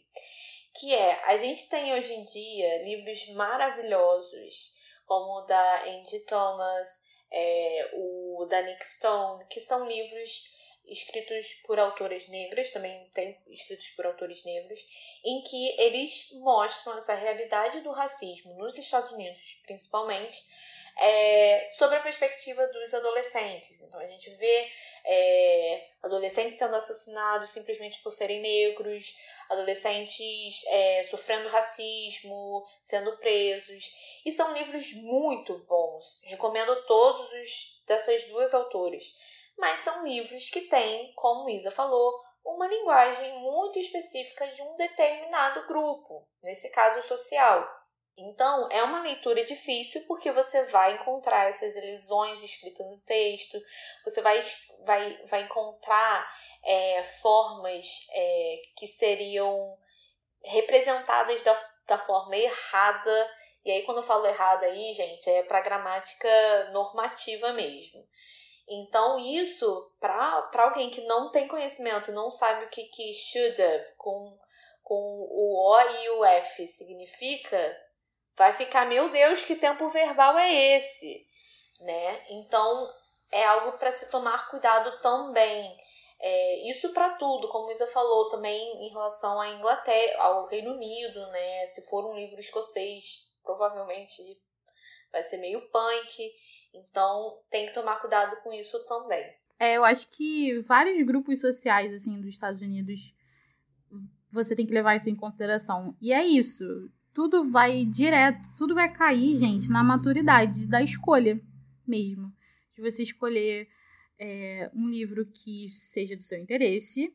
Que 0.79 0.93
é, 0.93 1.23
a 1.25 1.37
gente 1.37 1.67
tem 1.69 1.93
hoje 1.93 2.13
em 2.13 2.23
dia 2.23 2.83
livros 2.83 3.27
maravilhosos, 3.33 4.73
como 5.05 5.39
o 5.39 5.45
da 5.45 5.83
Angie 5.83 6.25
Thomas, 6.25 6.87
é, 7.31 7.91
o 7.93 8.45
da 8.49 8.61
Nick 8.61 8.85
Stone, 8.85 9.45
que 9.49 9.59
são 9.59 9.87
livros 9.87 10.59
escritos 10.89 11.45
por 11.65 11.79
autores 11.79 12.27
negras, 12.27 12.71
também 12.71 13.09
tem 13.13 13.37
escritos 13.47 13.89
por 13.91 14.05
autores 14.05 14.43
negros, 14.43 14.79
em 15.23 15.43
que 15.43 15.81
eles 15.81 16.29
mostram 16.41 16.97
essa 16.97 17.13
realidade 17.13 17.81
do 17.81 17.91
racismo 17.91 18.55
nos 18.55 18.77
Estados 18.77 19.11
Unidos, 19.11 19.41
principalmente, 19.65 20.37
é, 20.99 21.69
sobre 21.71 21.95
a 21.95 22.01
perspectiva 22.01 22.67
dos 22.67 22.93
adolescentes. 22.93 23.81
Então 23.81 23.99
a 23.99 24.07
gente 24.07 24.29
vê 24.31 24.71
é, 25.05 25.87
adolescentes 26.03 26.57
sendo 26.57 26.75
assassinados 26.75 27.49
simplesmente 27.49 28.01
por 28.03 28.11
serem 28.11 28.41
negros, 28.41 29.13
adolescentes 29.49 30.61
é, 30.67 31.03
sofrendo 31.05 31.47
racismo, 31.47 32.65
sendo 32.81 33.17
presos. 33.17 33.85
E 34.25 34.31
são 34.31 34.53
livros 34.53 34.93
muito 34.93 35.57
bons. 35.59 36.21
Recomendo 36.25 36.75
todos 36.85 37.31
os 37.31 37.83
dessas 37.87 38.23
duas 38.25 38.53
autoras. 38.53 39.03
Mas 39.57 39.79
são 39.81 40.05
livros 40.05 40.49
que 40.49 40.61
têm, 40.61 41.13
como 41.15 41.49
Isa 41.49 41.71
falou, 41.71 42.13
uma 42.45 42.67
linguagem 42.67 43.39
muito 43.39 43.79
específica 43.79 44.47
de 44.47 44.61
um 44.61 44.75
determinado 44.75 45.67
grupo, 45.67 46.27
nesse 46.41 46.69
caso 46.71 47.05
social. 47.07 47.78
Então, 48.21 48.67
é 48.71 48.83
uma 48.83 49.01
leitura 49.01 49.45
difícil 49.45 50.03
porque 50.07 50.31
você 50.31 50.63
vai 50.65 50.93
encontrar 50.93 51.49
essas 51.49 51.75
elisões 51.75 52.43
escritas 52.43 52.85
no 52.85 52.97
texto, 52.99 53.57
você 54.03 54.21
vai, 54.21 54.41
vai, 54.83 55.21
vai 55.25 55.41
encontrar 55.43 56.29
é, 56.63 57.03
formas 57.21 57.85
é, 58.11 58.61
que 58.75 58.85
seriam 58.85 59.77
representadas 60.43 61.41
da, 61.43 61.69
da 61.87 61.97
forma 61.97 62.35
errada. 62.35 63.31
E 63.63 63.71
aí, 63.71 63.83
quando 63.83 63.97
eu 63.97 64.03
falo 64.03 64.25
errada 64.25 64.65
aí, 64.65 64.93
gente, 64.93 65.29
é 65.29 65.43
para 65.43 65.61
gramática 65.61 66.29
normativa 66.71 67.53
mesmo. 67.53 68.05
Então, 68.67 69.17
isso, 69.17 69.91
para 69.99 70.49
alguém 70.59 70.91
que 70.91 71.01
não 71.01 71.31
tem 71.31 71.47
conhecimento, 71.47 72.11
não 72.11 72.29
sabe 72.29 72.65
o 72.65 72.69
que, 72.69 72.83
que 72.83 73.13
should 73.13 73.59
have 73.59 73.93
com, 73.97 74.37
com 74.83 74.93
o 74.95 75.71
O 75.71 75.81
e 75.81 76.09
o 76.11 76.25
F 76.25 76.67
significa, 76.67 77.88
vai 78.39 78.53
ficar, 78.53 78.85
meu 78.87 79.09
Deus, 79.09 79.43
que 79.43 79.57
tempo 79.57 79.89
verbal 79.89 80.39
é 80.39 80.77
esse? 80.77 81.27
Né? 81.81 82.25
Então, 82.29 82.89
é 83.29 83.45
algo 83.45 83.77
para 83.77 83.91
se 83.91 84.09
tomar 84.09 84.49
cuidado 84.49 84.99
também. 85.01 85.77
É, 86.21 86.69
isso 86.71 86.93
para 86.93 87.15
tudo, 87.15 87.49
como 87.49 87.69
Isa 87.69 87.85
falou 87.87 88.29
também 88.29 88.85
em 88.85 88.89
relação 88.89 89.39
à 89.39 89.49
Inglaterra, 89.49 90.23
ao 90.23 90.47
Reino 90.47 90.73
Unido, 90.73 91.19
né? 91.27 91.65
Se 91.67 91.81
for 91.89 92.05
um 92.05 92.15
livro 92.15 92.39
escocês, 92.39 93.29
provavelmente 93.43 94.21
vai 95.11 95.21
ser 95.21 95.37
meio 95.37 95.61
punk. 95.69 96.31
Então, 96.73 97.41
tem 97.49 97.67
que 97.67 97.73
tomar 97.73 97.99
cuidado 97.99 98.41
com 98.41 98.53
isso 98.53 98.85
também. 98.85 99.37
É, 99.59 99.75
eu 99.75 99.83
acho 99.83 100.07
que 100.09 100.59
vários 100.61 101.05
grupos 101.05 101.41
sociais, 101.41 101.93
assim, 101.93 102.19
dos 102.21 102.33
Estados 102.33 102.61
Unidos, 102.61 103.13
você 104.29 104.55
tem 104.55 104.65
que 104.65 104.73
levar 104.73 104.95
isso 104.95 105.09
em 105.09 105.15
consideração. 105.15 105.95
E 106.01 106.13
é 106.13 106.23
isso. 106.23 106.63
Tudo 107.13 107.49
vai 107.49 107.85
direto, 107.85 108.47
tudo 108.57 108.75
vai 108.75 108.91
cair, 108.91 109.35
gente, 109.35 109.69
na 109.69 109.83
maturidade 109.83 110.67
da 110.67 110.81
escolha 110.81 111.41
mesmo. 111.85 112.33
De 112.73 112.81
você 112.81 113.03
escolher 113.03 113.67
é, 114.19 114.69
um 114.73 114.87
livro 114.87 115.25
que 115.25 115.67
seja 115.69 116.15
do 116.15 116.23
seu 116.23 116.39
interesse 116.39 117.13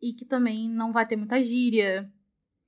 e 0.00 0.12
que 0.12 0.24
também 0.24 0.68
não 0.68 0.92
vai 0.92 1.06
ter 1.06 1.16
muita 1.16 1.40
gíria, 1.40 2.12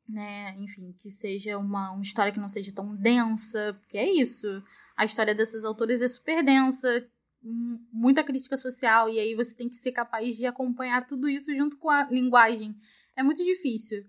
né? 0.09 0.55
Enfim, 0.59 0.93
que 0.93 1.11
seja 1.11 1.59
uma, 1.59 1.93
uma 1.93 2.03
história 2.03 2.33
que 2.33 2.39
não 2.39 2.49
seja 2.49 2.73
tão 2.73 2.95
densa, 2.95 3.77
porque 3.81 3.99
é 3.99 4.09
isso. 4.09 4.63
A 4.97 5.05
história 5.05 5.35
dessas 5.35 5.65
autores 5.65 6.03
é 6.03 6.09
super 6.09 6.45
densa, 6.45 7.09
muita 7.93 8.23
crítica 8.23 8.57
social, 8.57 9.09
e 9.09 9.19
aí 9.19 9.35
você 9.35 9.57
tem 9.57 9.69
que 9.69 9.77
ser 9.77 9.93
capaz 9.93 10.37
de 10.37 10.47
acompanhar 10.47 11.07
tudo 11.07 11.29
isso 11.29 11.55
junto 11.55 11.77
com 11.79 11.91
a 11.91 12.05
linguagem. 12.05 12.77
É 13.17 13.23
muito 13.23 13.45
difícil. 13.45 14.07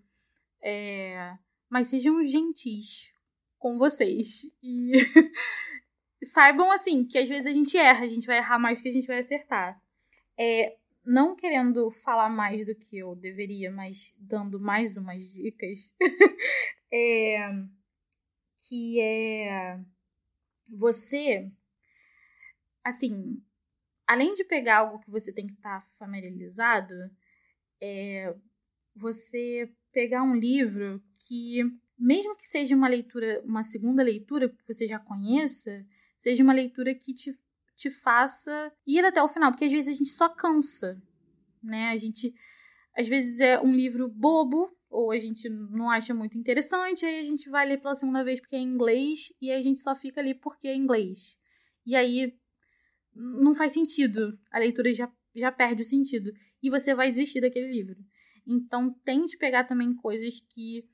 É... 0.61 1.37
Mas 1.75 1.87
sejam 1.87 2.23
gentis 2.23 3.11
com 3.59 3.77
vocês. 3.77 4.49
E 4.63 4.93
saibam, 6.23 6.71
assim, 6.71 7.05
que 7.05 7.17
às 7.17 7.27
vezes 7.27 7.47
a 7.47 7.51
gente 7.51 7.75
erra, 7.75 8.05
a 8.05 8.07
gente 8.07 8.25
vai 8.25 8.37
errar 8.37 8.57
mais 8.57 8.79
que 8.79 8.87
a 8.87 8.91
gente 8.93 9.05
vai 9.05 9.19
acertar. 9.19 9.83
É, 10.39 10.77
não 11.05 11.35
querendo 11.35 11.91
falar 11.91 12.29
mais 12.29 12.65
do 12.65 12.73
que 12.73 12.97
eu 12.97 13.13
deveria, 13.13 13.69
mas 13.69 14.15
dando 14.17 14.57
mais 14.57 14.95
umas 14.95 15.33
dicas, 15.33 15.93
é, 16.93 17.45
que 18.69 19.01
é 19.01 19.77
você, 20.69 21.51
assim, 22.85 23.43
além 24.07 24.33
de 24.33 24.45
pegar 24.45 24.77
algo 24.77 24.99
que 24.99 25.11
você 25.11 25.29
tem 25.29 25.45
que 25.45 25.55
estar 25.55 25.81
tá 25.81 25.87
familiarizado, 25.99 26.93
é 27.81 28.33
você 28.95 29.69
pegar 29.95 30.23
um 30.23 30.35
livro 30.35 31.01
que, 31.25 31.61
mesmo 31.97 32.35
que 32.35 32.45
seja 32.45 32.75
uma 32.75 32.89
leitura, 32.89 33.41
uma 33.45 33.63
segunda 33.63 34.03
leitura 34.03 34.49
que 34.49 34.73
você 34.73 34.85
já 34.85 34.99
conheça, 34.99 35.85
seja 36.17 36.43
uma 36.43 36.53
leitura 36.53 36.93
que 36.93 37.13
te 37.13 37.33
te 37.75 37.89
faça 37.89 38.71
ir 38.87 39.03
até 39.03 39.21
o 39.21 39.27
final, 39.27 39.51
porque 39.51 39.65
às 39.65 39.71
vezes 39.71 39.89
a 39.93 39.97
gente 39.97 40.09
só 40.09 40.29
cansa, 40.29 41.01
né? 41.61 41.89
A 41.89 41.97
gente 41.97 42.33
às 42.97 43.05
vezes 43.05 43.41
é 43.41 43.59
um 43.59 43.75
livro 43.75 44.07
bobo 44.07 44.71
ou 44.89 45.11
a 45.11 45.17
gente 45.17 45.49
não 45.49 45.89
acha 45.89 46.13
muito 46.13 46.37
interessante, 46.37 47.05
aí 47.05 47.19
a 47.19 47.23
gente 47.23 47.49
vai 47.49 47.67
ler 47.67 47.81
pela 47.81 47.93
segunda 47.93 48.23
vez 48.23 48.39
porque 48.39 48.55
é 48.55 48.59
inglês 48.59 49.33
e 49.41 49.51
aí 49.51 49.59
a 49.59 49.61
gente 49.61 49.81
só 49.81 49.93
fica 49.93 50.21
ali 50.21 50.33
porque 50.33 50.69
é 50.69 50.75
inglês. 50.75 51.37
E 51.85 51.97
aí 51.97 52.33
não 53.13 53.53
faz 53.53 53.73
sentido, 53.73 54.39
a 54.49 54.59
leitura 54.59 54.93
já, 54.93 55.11
já 55.35 55.51
perde 55.51 55.83
o 55.83 55.85
sentido 55.85 56.31
e 56.63 56.69
você 56.69 56.95
vai 56.95 57.09
desistir 57.09 57.41
daquele 57.41 57.71
livro. 57.71 57.97
Então 58.47 58.93
tente 59.03 59.37
pegar 59.37 59.63
também 59.63 59.93
coisas 59.95 60.39
que 60.49 60.87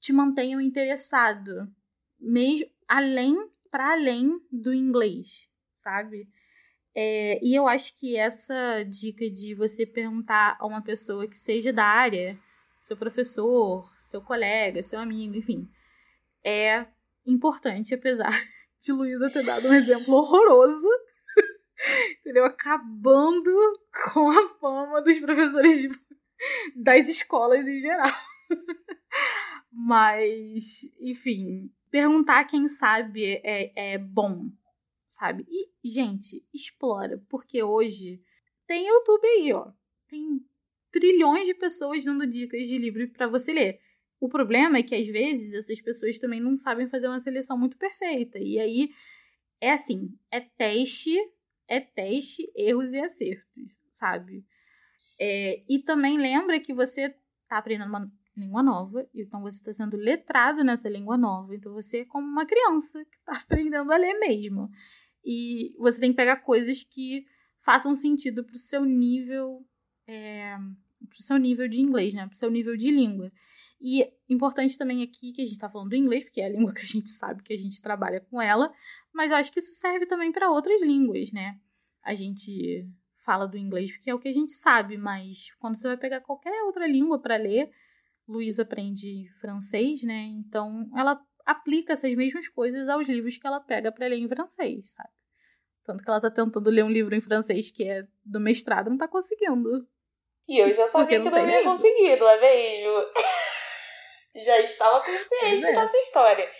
te 0.00 0.12
mantenham 0.12 0.60
interessado, 0.60 1.72
mesmo 2.18 2.68
além 2.88 3.34
para 3.70 3.92
além 3.92 4.40
do 4.50 4.72
inglês 4.72 5.48
sabe? 5.86 6.28
É, 6.94 7.38
e 7.42 7.54
eu 7.54 7.68
acho 7.68 7.94
que 7.96 8.16
essa 8.16 8.82
dica 8.82 9.30
de 9.30 9.54
você 9.54 9.86
perguntar 9.86 10.56
a 10.58 10.66
uma 10.66 10.82
pessoa 10.82 11.28
que 11.28 11.36
seja 11.36 11.72
da 11.72 11.84
área, 11.84 12.36
seu 12.80 12.96
professor, 12.96 13.88
seu 13.96 14.20
colega, 14.20 14.82
seu 14.82 14.98
amigo, 14.98 15.36
enfim, 15.36 15.68
é 16.44 16.86
importante, 17.24 17.94
apesar 17.94 18.30
de 18.80 18.92
Luísa 18.92 19.30
ter 19.30 19.44
dado 19.44 19.68
um 19.68 19.74
exemplo 19.74 20.14
horroroso, 20.14 20.88
entendeu? 22.20 22.44
Acabando 22.44 23.52
com 24.12 24.30
a 24.30 24.48
fama 24.58 25.02
dos 25.02 25.20
professores 25.20 25.82
de, 25.82 25.90
das 26.74 27.08
escolas 27.08 27.68
em 27.68 27.78
geral. 27.78 28.12
Mas, 29.70 30.90
enfim, 30.98 31.70
perguntar 31.90 32.44
quem 32.44 32.66
sabe 32.68 33.40
é, 33.44 33.72
é 33.94 33.98
bom, 33.98 34.50
sabe? 35.08 35.46
E, 35.48 35.68
gente, 35.88 36.44
explora, 36.52 37.22
porque 37.28 37.62
hoje 37.62 38.22
tem 38.66 38.86
YouTube 38.86 39.26
aí, 39.26 39.52
ó. 39.52 39.70
Tem 40.08 40.44
trilhões 40.90 41.46
de 41.46 41.54
pessoas 41.54 42.04
dando 42.04 42.26
dicas 42.26 42.66
de 42.66 42.78
livro 42.78 43.06
para 43.10 43.26
você 43.26 43.52
ler. 43.52 43.80
O 44.18 44.28
problema 44.28 44.78
é 44.78 44.82
que 44.82 44.94
às 44.94 45.06
vezes 45.06 45.52
essas 45.52 45.80
pessoas 45.80 46.18
também 46.18 46.40
não 46.40 46.56
sabem 46.56 46.88
fazer 46.88 47.06
uma 47.06 47.20
seleção 47.20 47.58
muito 47.58 47.76
perfeita. 47.76 48.38
E 48.38 48.58
aí 48.58 48.90
é 49.60 49.72
assim, 49.72 50.16
é 50.30 50.40
teste, 50.40 51.16
é 51.68 51.80
teste, 51.80 52.50
erros 52.56 52.92
e 52.92 53.00
acertos, 53.00 53.78
sabe? 53.90 54.44
É, 55.18 55.64
e 55.68 55.78
também 55.78 56.18
lembra 56.18 56.60
que 56.60 56.74
você 56.74 57.14
tá 57.48 57.58
aprendendo 57.58 57.88
uma 57.88 58.10
língua 58.36 58.62
nova, 58.62 59.08
então 59.14 59.40
você 59.40 59.56
está 59.56 59.72
sendo 59.72 59.96
letrado 59.96 60.62
nessa 60.62 60.88
língua 60.88 61.16
nova. 61.16 61.54
Então 61.54 61.72
você 61.72 61.98
é 62.00 62.04
como 62.04 62.26
uma 62.26 62.44
criança 62.44 63.04
que 63.04 63.16
está 63.16 63.32
aprendendo 63.42 63.92
a 63.92 63.96
ler 63.96 64.18
mesmo. 64.18 64.68
E 65.24 65.74
você 65.78 66.00
tem 66.00 66.10
que 66.10 66.16
pegar 66.16 66.36
coisas 66.36 66.84
que 66.84 67.24
façam 67.56 67.94
sentido 67.94 68.44
pro 68.44 68.58
seu 68.58 68.84
nível. 68.84 69.66
É, 70.06 70.56
pro 71.08 71.22
seu 71.22 71.36
nível 71.36 71.66
de 71.66 71.80
inglês, 71.80 72.14
né? 72.14 72.26
Pro 72.26 72.36
seu 72.36 72.50
nível 72.50 72.76
de 72.76 72.90
língua. 72.90 73.32
E 73.80 74.08
importante 74.28 74.76
também 74.78 75.02
aqui 75.02 75.32
que 75.32 75.42
a 75.42 75.44
gente 75.44 75.58
tá 75.58 75.68
falando 75.68 75.90
do 75.90 75.96
inglês, 75.96 76.24
porque 76.24 76.40
é 76.40 76.46
a 76.46 76.48
língua 76.48 76.72
que 76.74 76.82
a 76.82 76.86
gente 76.86 77.08
sabe 77.08 77.42
que 77.42 77.52
a 77.52 77.56
gente 77.56 77.80
trabalha 77.80 78.20
com 78.20 78.40
ela, 78.40 78.72
mas 79.12 79.30
eu 79.30 79.36
acho 79.36 79.52
que 79.52 79.58
isso 79.58 79.74
serve 79.74 80.06
também 80.06 80.30
para 80.32 80.50
outras 80.50 80.80
línguas, 80.80 81.32
né? 81.32 81.58
A 82.02 82.14
gente 82.14 82.88
fala 83.26 83.46
do 83.46 83.58
inglês 83.58 83.92
porque 83.92 84.08
é 84.08 84.14
o 84.14 84.18
que 84.18 84.28
a 84.28 84.32
gente 84.32 84.52
sabe, 84.52 84.96
mas 84.96 85.52
quando 85.58 85.76
você 85.76 85.88
vai 85.88 85.96
pegar 85.96 86.20
qualquer 86.20 86.62
outra 86.62 86.86
língua 86.86 87.20
para 87.20 87.36
ler, 87.36 87.68
Luísa 88.26 88.62
aprende 88.62 89.28
francês, 89.40 90.02
né? 90.04 90.22
Então 90.38 90.88
ela 90.96 91.20
aplica 91.44 91.92
essas 91.92 92.14
mesmas 92.14 92.48
coisas 92.48 92.88
aos 92.88 93.08
livros 93.08 93.36
que 93.36 93.46
ela 93.46 93.60
pega 93.60 93.90
para 93.90 94.06
ler 94.06 94.18
em 94.18 94.28
francês, 94.28 94.92
sabe? 94.92 95.10
Tanto 95.84 96.02
que 96.02 96.10
ela 96.10 96.20
tá 96.20 96.30
tentando 96.30 96.70
ler 96.70 96.84
um 96.84 96.90
livro 96.90 97.14
em 97.14 97.20
francês 97.20 97.70
que 97.70 97.84
é 97.84 98.06
do 98.24 98.40
mestrado, 98.40 98.90
não 98.90 98.96
tá 98.96 99.08
conseguindo. 99.08 99.86
E 100.48 100.58
eu 100.58 100.72
já 100.72 100.88
sabia 100.88 101.20
que 101.20 101.28
não, 101.28 101.36
não 101.36 101.48
ia 101.48 101.64
conseguir, 101.64 102.16
não 102.18 102.28
é 102.28 102.40
mesmo? 102.40 103.06
já 104.44 104.58
estava 104.60 105.00
consciente 105.00 105.64
é. 105.64 105.72
dessa 105.72 105.96
história. 105.98 106.50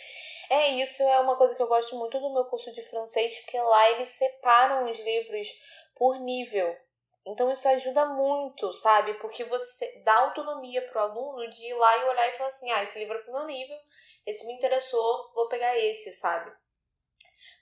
É, 0.49 0.69
isso 0.71 1.03
é 1.03 1.21
uma 1.21 1.37
coisa 1.37 1.55
que 1.55 1.63
eu 1.63 1.67
gosto 1.67 1.97
muito 1.97 2.19
do 2.21 2.33
meu 2.33 2.45
curso 2.45 2.73
de 2.73 2.83
francês, 2.83 3.37
porque 3.39 3.59
lá 3.59 3.91
eles 3.93 4.09
separam 4.09 4.91
os 4.91 4.99
livros 4.99 5.49
por 5.95 6.19
nível. 6.21 6.77
Então 7.27 7.51
isso 7.51 7.67
ajuda 7.69 8.07
muito, 8.07 8.73
sabe? 8.73 9.15
Porque 9.15 9.43
você 9.43 10.03
dá 10.05 10.15
autonomia 10.19 10.81
pro 10.89 11.01
aluno 11.01 11.49
de 11.49 11.67
ir 11.67 11.75
lá 11.75 11.97
e 11.99 12.05
olhar 12.05 12.29
e 12.29 12.33
falar 12.33 12.49
assim: 12.49 12.71
ah, 12.71 12.83
esse 12.85 12.99
livro 12.99 13.19
é 13.19 13.23
pro 13.23 13.33
meu 13.33 13.47
nível, 13.47 13.77
esse 14.25 14.47
me 14.47 14.55
interessou, 14.55 15.33
vou 15.35 15.49
pegar 15.49 15.77
esse, 15.77 16.13
sabe? 16.13 16.53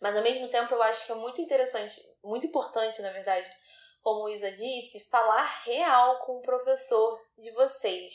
Mas 0.02 0.16
ao 0.16 0.22
mesmo 0.22 0.48
tempo 0.48 0.74
eu 0.74 0.82
acho 0.82 1.06
que 1.06 1.12
é 1.12 1.14
muito 1.14 1.40
interessante, 1.40 1.98
muito 2.22 2.46
importante, 2.46 3.00
na 3.00 3.10
verdade, 3.10 3.50
como 4.02 4.28
Isa 4.28 4.52
disse, 4.52 5.08
falar 5.08 5.62
real 5.64 6.18
com 6.18 6.36
o 6.36 6.42
professor 6.42 7.18
de 7.38 7.50
vocês. 7.52 8.12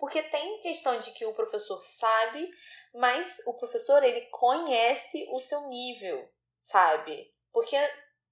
Porque 0.00 0.22
tem 0.22 0.58
questão 0.62 0.98
de 0.98 1.10
que 1.10 1.26
o 1.26 1.34
professor 1.34 1.78
sabe, 1.80 2.50
mas 2.94 3.42
o 3.46 3.58
professor 3.58 4.02
ele 4.02 4.22
conhece 4.30 5.28
o 5.30 5.38
seu 5.38 5.68
nível, 5.68 6.26
sabe? 6.58 7.30
Porque 7.52 7.76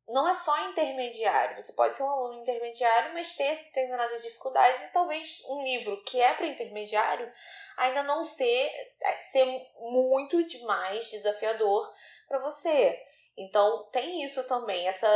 não 0.08 0.26
é 0.26 0.32
só 0.32 0.58
intermediário. 0.70 1.60
Você 1.60 1.74
pode 1.74 1.92
ser 1.92 2.04
um 2.04 2.08
aluno 2.08 2.40
intermediário, 2.40 3.12
mas 3.12 3.36
ter 3.36 3.56
determinadas 3.64 4.22
dificuldades 4.22 4.82
e 4.82 4.92
talvez 4.94 5.44
um 5.50 5.62
livro 5.62 6.02
que 6.04 6.18
é 6.18 6.32
para 6.32 6.46
intermediário 6.46 7.30
ainda 7.76 8.02
não 8.02 8.24
ser, 8.24 8.72
ser 9.20 9.44
muito 9.78 10.42
demais 10.44 11.10
desafiador 11.10 11.92
para 12.26 12.38
você. 12.38 12.98
Então 13.36 13.90
tem 13.92 14.22
isso 14.22 14.42
também, 14.44 14.88
essa 14.88 15.06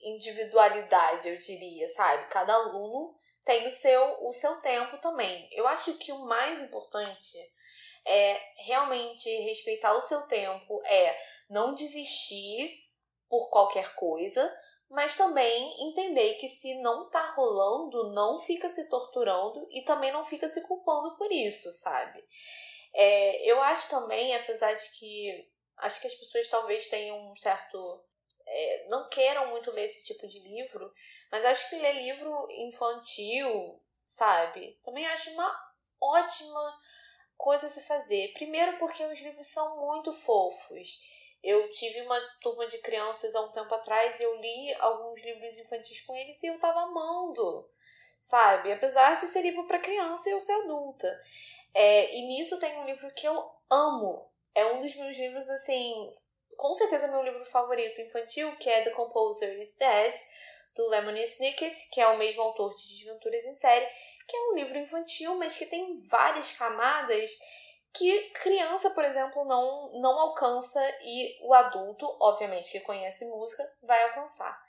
individualidade, 0.00 1.28
eu 1.28 1.36
diria, 1.36 1.88
sabe? 1.88 2.28
Cada 2.28 2.54
aluno 2.54 3.18
tem 3.50 3.66
o 3.66 3.70
seu, 3.72 4.24
o 4.24 4.32
seu 4.32 4.60
tempo 4.60 4.96
também. 4.98 5.48
Eu 5.50 5.66
acho 5.66 5.98
que 5.98 6.12
o 6.12 6.24
mais 6.24 6.62
importante 6.62 7.36
é 8.06 8.40
realmente 8.58 9.28
respeitar 9.40 9.92
o 9.96 10.00
seu 10.00 10.22
tempo, 10.22 10.80
é 10.84 11.18
não 11.48 11.74
desistir 11.74 12.70
por 13.28 13.50
qualquer 13.50 13.92
coisa, 13.96 14.56
mas 14.88 15.16
também 15.16 15.88
entender 15.88 16.34
que 16.34 16.46
se 16.46 16.80
não 16.80 17.10
tá 17.10 17.26
rolando, 17.26 18.12
não 18.12 18.38
fica 18.38 18.68
se 18.68 18.88
torturando 18.88 19.66
e 19.72 19.82
também 19.82 20.12
não 20.12 20.24
fica 20.24 20.46
se 20.46 20.62
culpando 20.68 21.16
por 21.16 21.32
isso, 21.32 21.72
sabe? 21.72 22.24
É, 22.94 23.50
eu 23.50 23.60
acho 23.62 23.90
também, 23.90 24.32
apesar 24.32 24.72
de 24.74 24.90
que 24.90 25.50
acho 25.78 26.00
que 26.00 26.06
as 26.06 26.14
pessoas 26.14 26.48
talvez 26.48 26.86
tenham 26.86 27.32
um 27.32 27.34
certo. 27.34 28.04
É, 28.52 28.86
não 28.90 29.08
queiram 29.08 29.48
muito 29.48 29.70
ler 29.70 29.84
esse 29.84 30.04
tipo 30.04 30.26
de 30.26 30.40
livro, 30.40 30.92
mas 31.30 31.44
acho 31.44 31.70
que 31.70 31.76
ler 31.76 31.92
livro 31.92 32.48
infantil, 32.50 33.80
sabe? 34.04 34.76
Também 34.82 35.06
acho 35.06 35.30
uma 35.30 35.56
ótima 36.00 36.78
coisa 37.36 37.68
a 37.68 37.70
se 37.70 37.82
fazer. 37.82 38.32
Primeiro, 38.32 38.76
porque 38.78 39.04
os 39.04 39.20
livros 39.20 39.46
são 39.46 39.78
muito 39.78 40.12
fofos. 40.12 41.00
Eu 41.42 41.70
tive 41.70 42.02
uma 42.02 42.20
turma 42.40 42.66
de 42.66 42.78
crianças 42.78 43.34
há 43.34 43.40
um 43.40 43.52
tempo 43.52 43.74
atrás 43.74 44.18
e 44.18 44.22
eu 44.24 44.36
li 44.40 44.74
alguns 44.74 45.22
livros 45.22 45.56
infantis 45.56 46.00
com 46.02 46.14
eles 46.14 46.42
e 46.42 46.48
eu 46.48 46.58
tava 46.58 46.80
amando, 46.80 47.66
sabe? 48.18 48.72
Apesar 48.72 49.16
de 49.16 49.26
ser 49.26 49.42
livro 49.42 49.66
para 49.66 49.78
criança 49.78 50.28
e 50.28 50.32
eu 50.32 50.40
ser 50.40 50.52
adulta. 50.52 51.20
É, 51.72 52.14
e 52.14 52.22
nisso 52.26 52.58
tem 52.58 52.76
um 52.78 52.84
livro 52.84 53.12
que 53.14 53.26
eu 53.26 53.50
amo. 53.70 54.28
É 54.54 54.66
um 54.66 54.80
dos 54.80 54.94
meus 54.96 55.16
livros, 55.16 55.48
assim, 55.48 56.10
com 56.60 56.74
certeza 56.74 57.08
meu 57.08 57.22
livro 57.22 57.42
favorito 57.46 58.02
infantil, 58.02 58.54
que 58.56 58.68
é 58.68 58.82
The 58.82 58.90
Composer 58.90 59.58
is 59.58 59.76
Dead, 59.78 60.14
do 60.76 60.86
Lemony 60.88 61.22
Snicket, 61.22 61.74
que 61.90 62.02
é 62.02 62.06
o 62.08 62.18
mesmo 62.18 62.42
autor 62.42 62.74
de 62.74 62.86
Desventuras 62.86 63.46
em 63.46 63.54
Série, 63.54 63.88
que 64.28 64.36
é 64.36 64.40
um 64.50 64.54
livro 64.54 64.76
infantil, 64.76 65.36
mas 65.36 65.56
que 65.56 65.64
tem 65.64 65.98
várias 66.02 66.52
camadas 66.52 67.30
que 67.94 68.28
criança, 68.32 68.90
por 68.90 69.02
exemplo, 69.06 69.42
não, 69.46 69.90
não 70.02 70.20
alcança 70.20 70.80
e 71.02 71.38
o 71.40 71.54
adulto, 71.54 72.06
obviamente, 72.20 72.70
que 72.70 72.80
conhece 72.80 73.24
música, 73.24 73.66
vai 73.82 74.02
alcançar. 74.04 74.62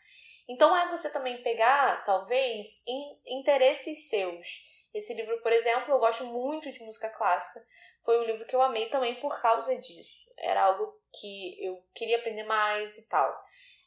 Então 0.48 0.76
é 0.76 0.88
você 0.88 1.10
também 1.10 1.44
pegar, 1.44 2.06
talvez, 2.06 2.84
interesses 3.28 4.08
seus. 4.08 4.66
Esse 4.94 5.14
livro, 5.14 5.42
por 5.42 5.52
exemplo, 5.52 5.94
eu 5.94 6.00
gosto 6.00 6.24
muito 6.24 6.72
de 6.72 6.82
música 6.86 7.10
clássica. 7.10 7.62
Foi 8.02 8.18
um 8.18 8.24
livro 8.24 8.46
que 8.46 8.56
eu 8.56 8.62
amei 8.62 8.88
também 8.88 9.16
por 9.16 9.42
causa 9.42 9.78
disso. 9.78 10.21
Era 10.42 10.64
algo 10.64 10.94
que 11.14 11.58
eu 11.66 11.82
queria 11.94 12.18
aprender 12.18 12.44
mais 12.44 12.98
e 12.98 13.08
tal. 13.08 13.44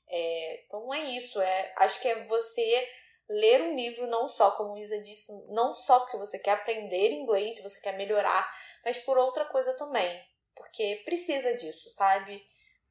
É, 0.09 0.65
então 0.65 0.93
é 0.93 1.01
isso. 1.01 1.41
É, 1.41 1.75
acho 1.79 2.01
que 2.01 2.09
é 2.09 2.25
você 2.25 2.89
ler 3.29 3.63
um 3.63 3.75
livro 3.75 4.07
não 4.07 4.29
só, 4.29 4.51
como 4.53 4.77
Isa 4.77 5.01
disse, 5.01 5.33
não 5.49 5.73
só 5.75 6.01
porque 6.01 6.19
você 6.19 6.39
quer 6.39 6.53
aprender 6.53 7.11
inglês, 7.11 7.63
você 7.63 7.81
quer 7.81 7.97
melhorar, 7.97 8.49
mas 8.85 8.99
por 8.99 9.17
outra 9.17 9.47
coisa 9.47 9.75
também. 9.77 10.23
Porque 10.55 11.03
precisa 11.05 11.57
disso, 11.57 11.91
sabe? 11.91 12.43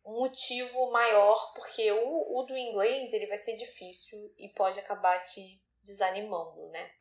Um 0.05 0.19
motivo 0.19 0.91
maior, 0.91 1.53
porque 1.53 1.91
o, 1.91 2.39
o 2.39 2.43
do 2.43 2.57
inglês 2.57 3.13
ele 3.13 3.27
vai 3.27 3.37
ser 3.37 3.55
difícil 3.55 4.33
e 4.37 4.49
pode 4.49 4.79
acabar 4.79 5.23
te 5.23 5.61
desanimando, 5.81 6.67
né? 6.69 6.91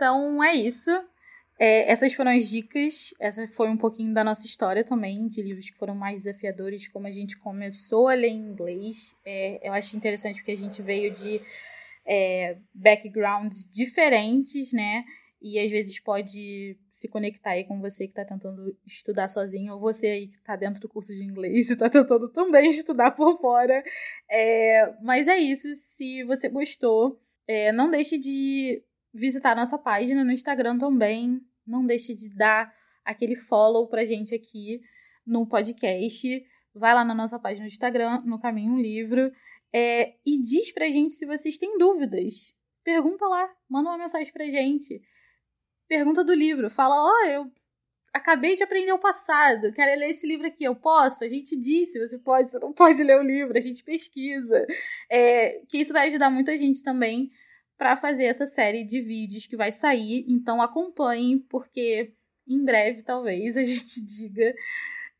Então 0.00 0.42
é 0.42 0.54
isso. 0.54 0.90
É, 1.58 1.92
essas 1.92 2.14
foram 2.14 2.30
as 2.30 2.48
dicas. 2.48 3.12
Essa 3.20 3.46
foi 3.46 3.68
um 3.68 3.76
pouquinho 3.76 4.14
da 4.14 4.24
nossa 4.24 4.46
história 4.46 4.82
também, 4.82 5.28
de 5.28 5.42
livros 5.42 5.68
que 5.68 5.76
foram 5.76 5.94
mais 5.94 6.22
desafiadores, 6.22 6.88
como 6.88 7.06
a 7.06 7.10
gente 7.10 7.36
começou 7.36 8.08
a 8.08 8.14
ler 8.14 8.28
em 8.28 8.48
inglês. 8.48 9.14
É, 9.26 9.68
eu 9.68 9.74
acho 9.74 9.94
interessante 9.94 10.36
porque 10.36 10.52
a 10.52 10.56
gente 10.56 10.80
veio 10.80 11.10
de 11.12 11.38
é, 12.06 12.56
backgrounds 12.72 13.68
diferentes, 13.70 14.72
né? 14.72 15.04
E 15.42 15.58
às 15.58 15.70
vezes 15.70 16.00
pode 16.00 16.78
se 16.88 17.06
conectar 17.06 17.50
aí 17.50 17.64
com 17.64 17.78
você 17.78 18.06
que 18.06 18.12
está 18.12 18.24
tentando 18.24 18.74
estudar 18.86 19.28
sozinho, 19.28 19.74
ou 19.74 19.80
você 19.80 20.06
aí 20.06 20.28
que 20.28 20.36
está 20.36 20.56
dentro 20.56 20.80
do 20.80 20.88
curso 20.88 21.12
de 21.12 21.22
inglês 21.22 21.68
e 21.68 21.74
está 21.74 21.90
tentando 21.90 22.30
também 22.30 22.70
estudar 22.72 23.10
por 23.10 23.38
fora. 23.38 23.84
É, 24.30 24.94
mas 25.02 25.28
é 25.28 25.36
isso. 25.36 25.70
Se 25.74 26.24
você 26.24 26.48
gostou, 26.48 27.20
é, 27.46 27.70
não 27.70 27.90
deixe 27.90 28.16
de 28.16 28.82
visitar 29.12 29.56
nossa 29.56 29.78
página 29.78 30.24
no 30.24 30.32
Instagram 30.32 30.78
também 30.78 31.40
não 31.66 31.84
deixe 31.84 32.14
de 32.14 32.28
dar 32.30 32.72
aquele 33.04 33.34
follow 33.34 33.86
pra 33.88 34.04
gente 34.04 34.34
aqui 34.34 34.80
no 35.26 35.46
podcast. 35.46 36.44
Vai 36.74 36.94
lá 36.94 37.04
na 37.04 37.14
nossa 37.14 37.38
página 37.38 37.66
do 37.66 37.70
Instagram, 37.70 38.22
no 38.24 38.38
Caminho 38.38 38.76
Livro, 38.80 39.32
é, 39.72 40.14
e 40.24 40.40
diz 40.40 40.72
pra 40.72 40.90
gente 40.90 41.12
se 41.12 41.26
vocês 41.26 41.58
têm 41.58 41.78
dúvidas. 41.78 42.54
Pergunta 42.82 43.26
lá, 43.26 43.48
manda 43.68 43.90
uma 43.90 43.98
mensagem 43.98 44.32
pra 44.32 44.48
gente. 44.48 45.00
Pergunta 45.88 46.24
do 46.24 46.32
livro, 46.32 46.70
fala: 46.70 46.94
Ó, 46.94 47.08
oh, 47.08 47.26
eu 47.26 47.52
acabei 48.12 48.56
de 48.56 48.62
aprender 48.62 48.92
o 48.92 48.98
passado, 48.98 49.72
quero 49.72 49.98
ler 49.98 50.10
esse 50.10 50.26
livro 50.26 50.46
aqui, 50.46 50.64
eu 50.64 50.74
posso? 50.74 51.24
A 51.24 51.28
gente 51.28 51.56
disse, 51.56 51.98
você 51.98 52.18
pode, 52.18 52.50
você 52.50 52.58
não 52.58 52.72
pode 52.72 53.02
ler 53.02 53.18
o 53.18 53.22
livro, 53.22 53.56
a 53.56 53.60
gente 53.60 53.84
pesquisa. 53.84 54.66
É, 55.08 55.62
que 55.68 55.78
isso 55.78 55.92
vai 55.92 56.08
ajudar 56.08 56.30
muita 56.30 56.56
gente 56.56 56.82
também 56.82 57.30
para 57.80 57.96
fazer 57.96 58.26
essa 58.26 58.44
série 58.44 58.84
de 58.84 59.00
vídeos 59.00 59.46
que 59.46 59.56
vai 59.56 59.72
sair. 59.72 60.26
Então 60.28 60.60
acompanhem, 60.60 61.38
porque 61.38 62.12
em 62.46 62.62
breve 62.62 63.02
talvez 63.02 63.56
a 63.56 63.62
gente 63.62 64.04
diga 64.04 64.54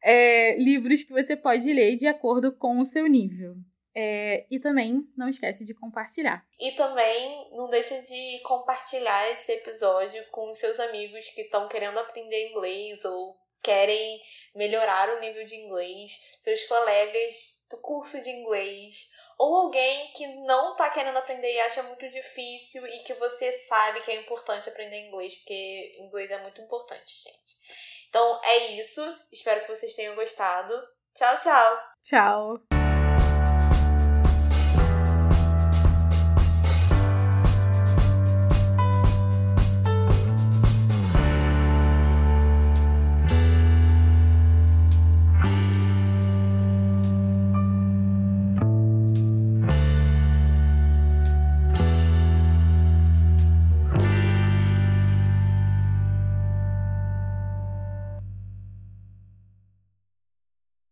é, 0.02 0.58
livros 0.58 1.02
que 1.02 1.10
você 1.10 1.34
pode 1.34 1.72
ler 1.72 1.96
de 1.96 2.06
acordo 2.06 2.54
com 2.54 2.78
o 2.78 2.84
seu 2.84 3.06
nível. 3.06 3.54
É, 3.96 4.46
e 4.50 4.60
também 4.60 5.08
não 5.16 5.26
esquece 5.26 5.64
de 5.64 5.72
compartilhar. 5.72 6.46
E 6.60 6.72
também 6.72 7.48
não 7.52 7.70
deixa 7.70 7.98
de 8.02 8.40
compartilhar 8.42 9.30
esse 9.30 9.52
episódio 9.52 10.22
com 10.30 10.52
seus 10.52 10.78
amigos 10.78 11.30
que 11.30 11.40
estão 11.40 11.66
querendo 11.66 11.98
aprender 11.98 12.50
inglês 12.50 13.02
ou 13.06 13.38
querem 13.62 14.20
melhorar 14.54 15.16
o 15.16 15.20
nível 15.20 15.46
de 15.46 15.56
inglês, 15.56 16.12
seus 16.38 16.62
colegas 16.64 17.64
do 17.70 17.78
curso 17.78 18.22
de 18.22 18.28
inglês 18.28 19.08
ou 19.40 19.56
alguém 19.56 20.12
que 20.12 20.26
não 20.44 20.76
tá 20.76 20.90
querendo 20.90 21.16
aprender 21.16 21.50
e 21.50 21.60
acha 21.62 21.82
muito 21.84 22.06
difícil 22.10 22.86
e 22.86 22.98
que 22.98 23.14
você 23.14 23.50
sabe 23.50 24.02
que 24.02 24.10
é 24.10 24.16
importante 24.16 24.68
aprender 24.68 25.08
inglês, 25.08 25.34
porque 25.36 25.96
inglês 25.98 26.30
é 26.30 26.36
muito 26.42 26.60
importante, 26.60 27.22
gente. 27.24 28.06
Então 28.10 28.38
é 28.44 28.58
isso. 28.72 29.00
Espero 29.32 29.62
que 29.62 29.74
vocês 29.74 29.94
tenham 29.94 30.14
gostado. 30.14 30.74
Tchau, 31.14 31.38
tchau. 31.38 31.78
Tchau. 32.02 32.89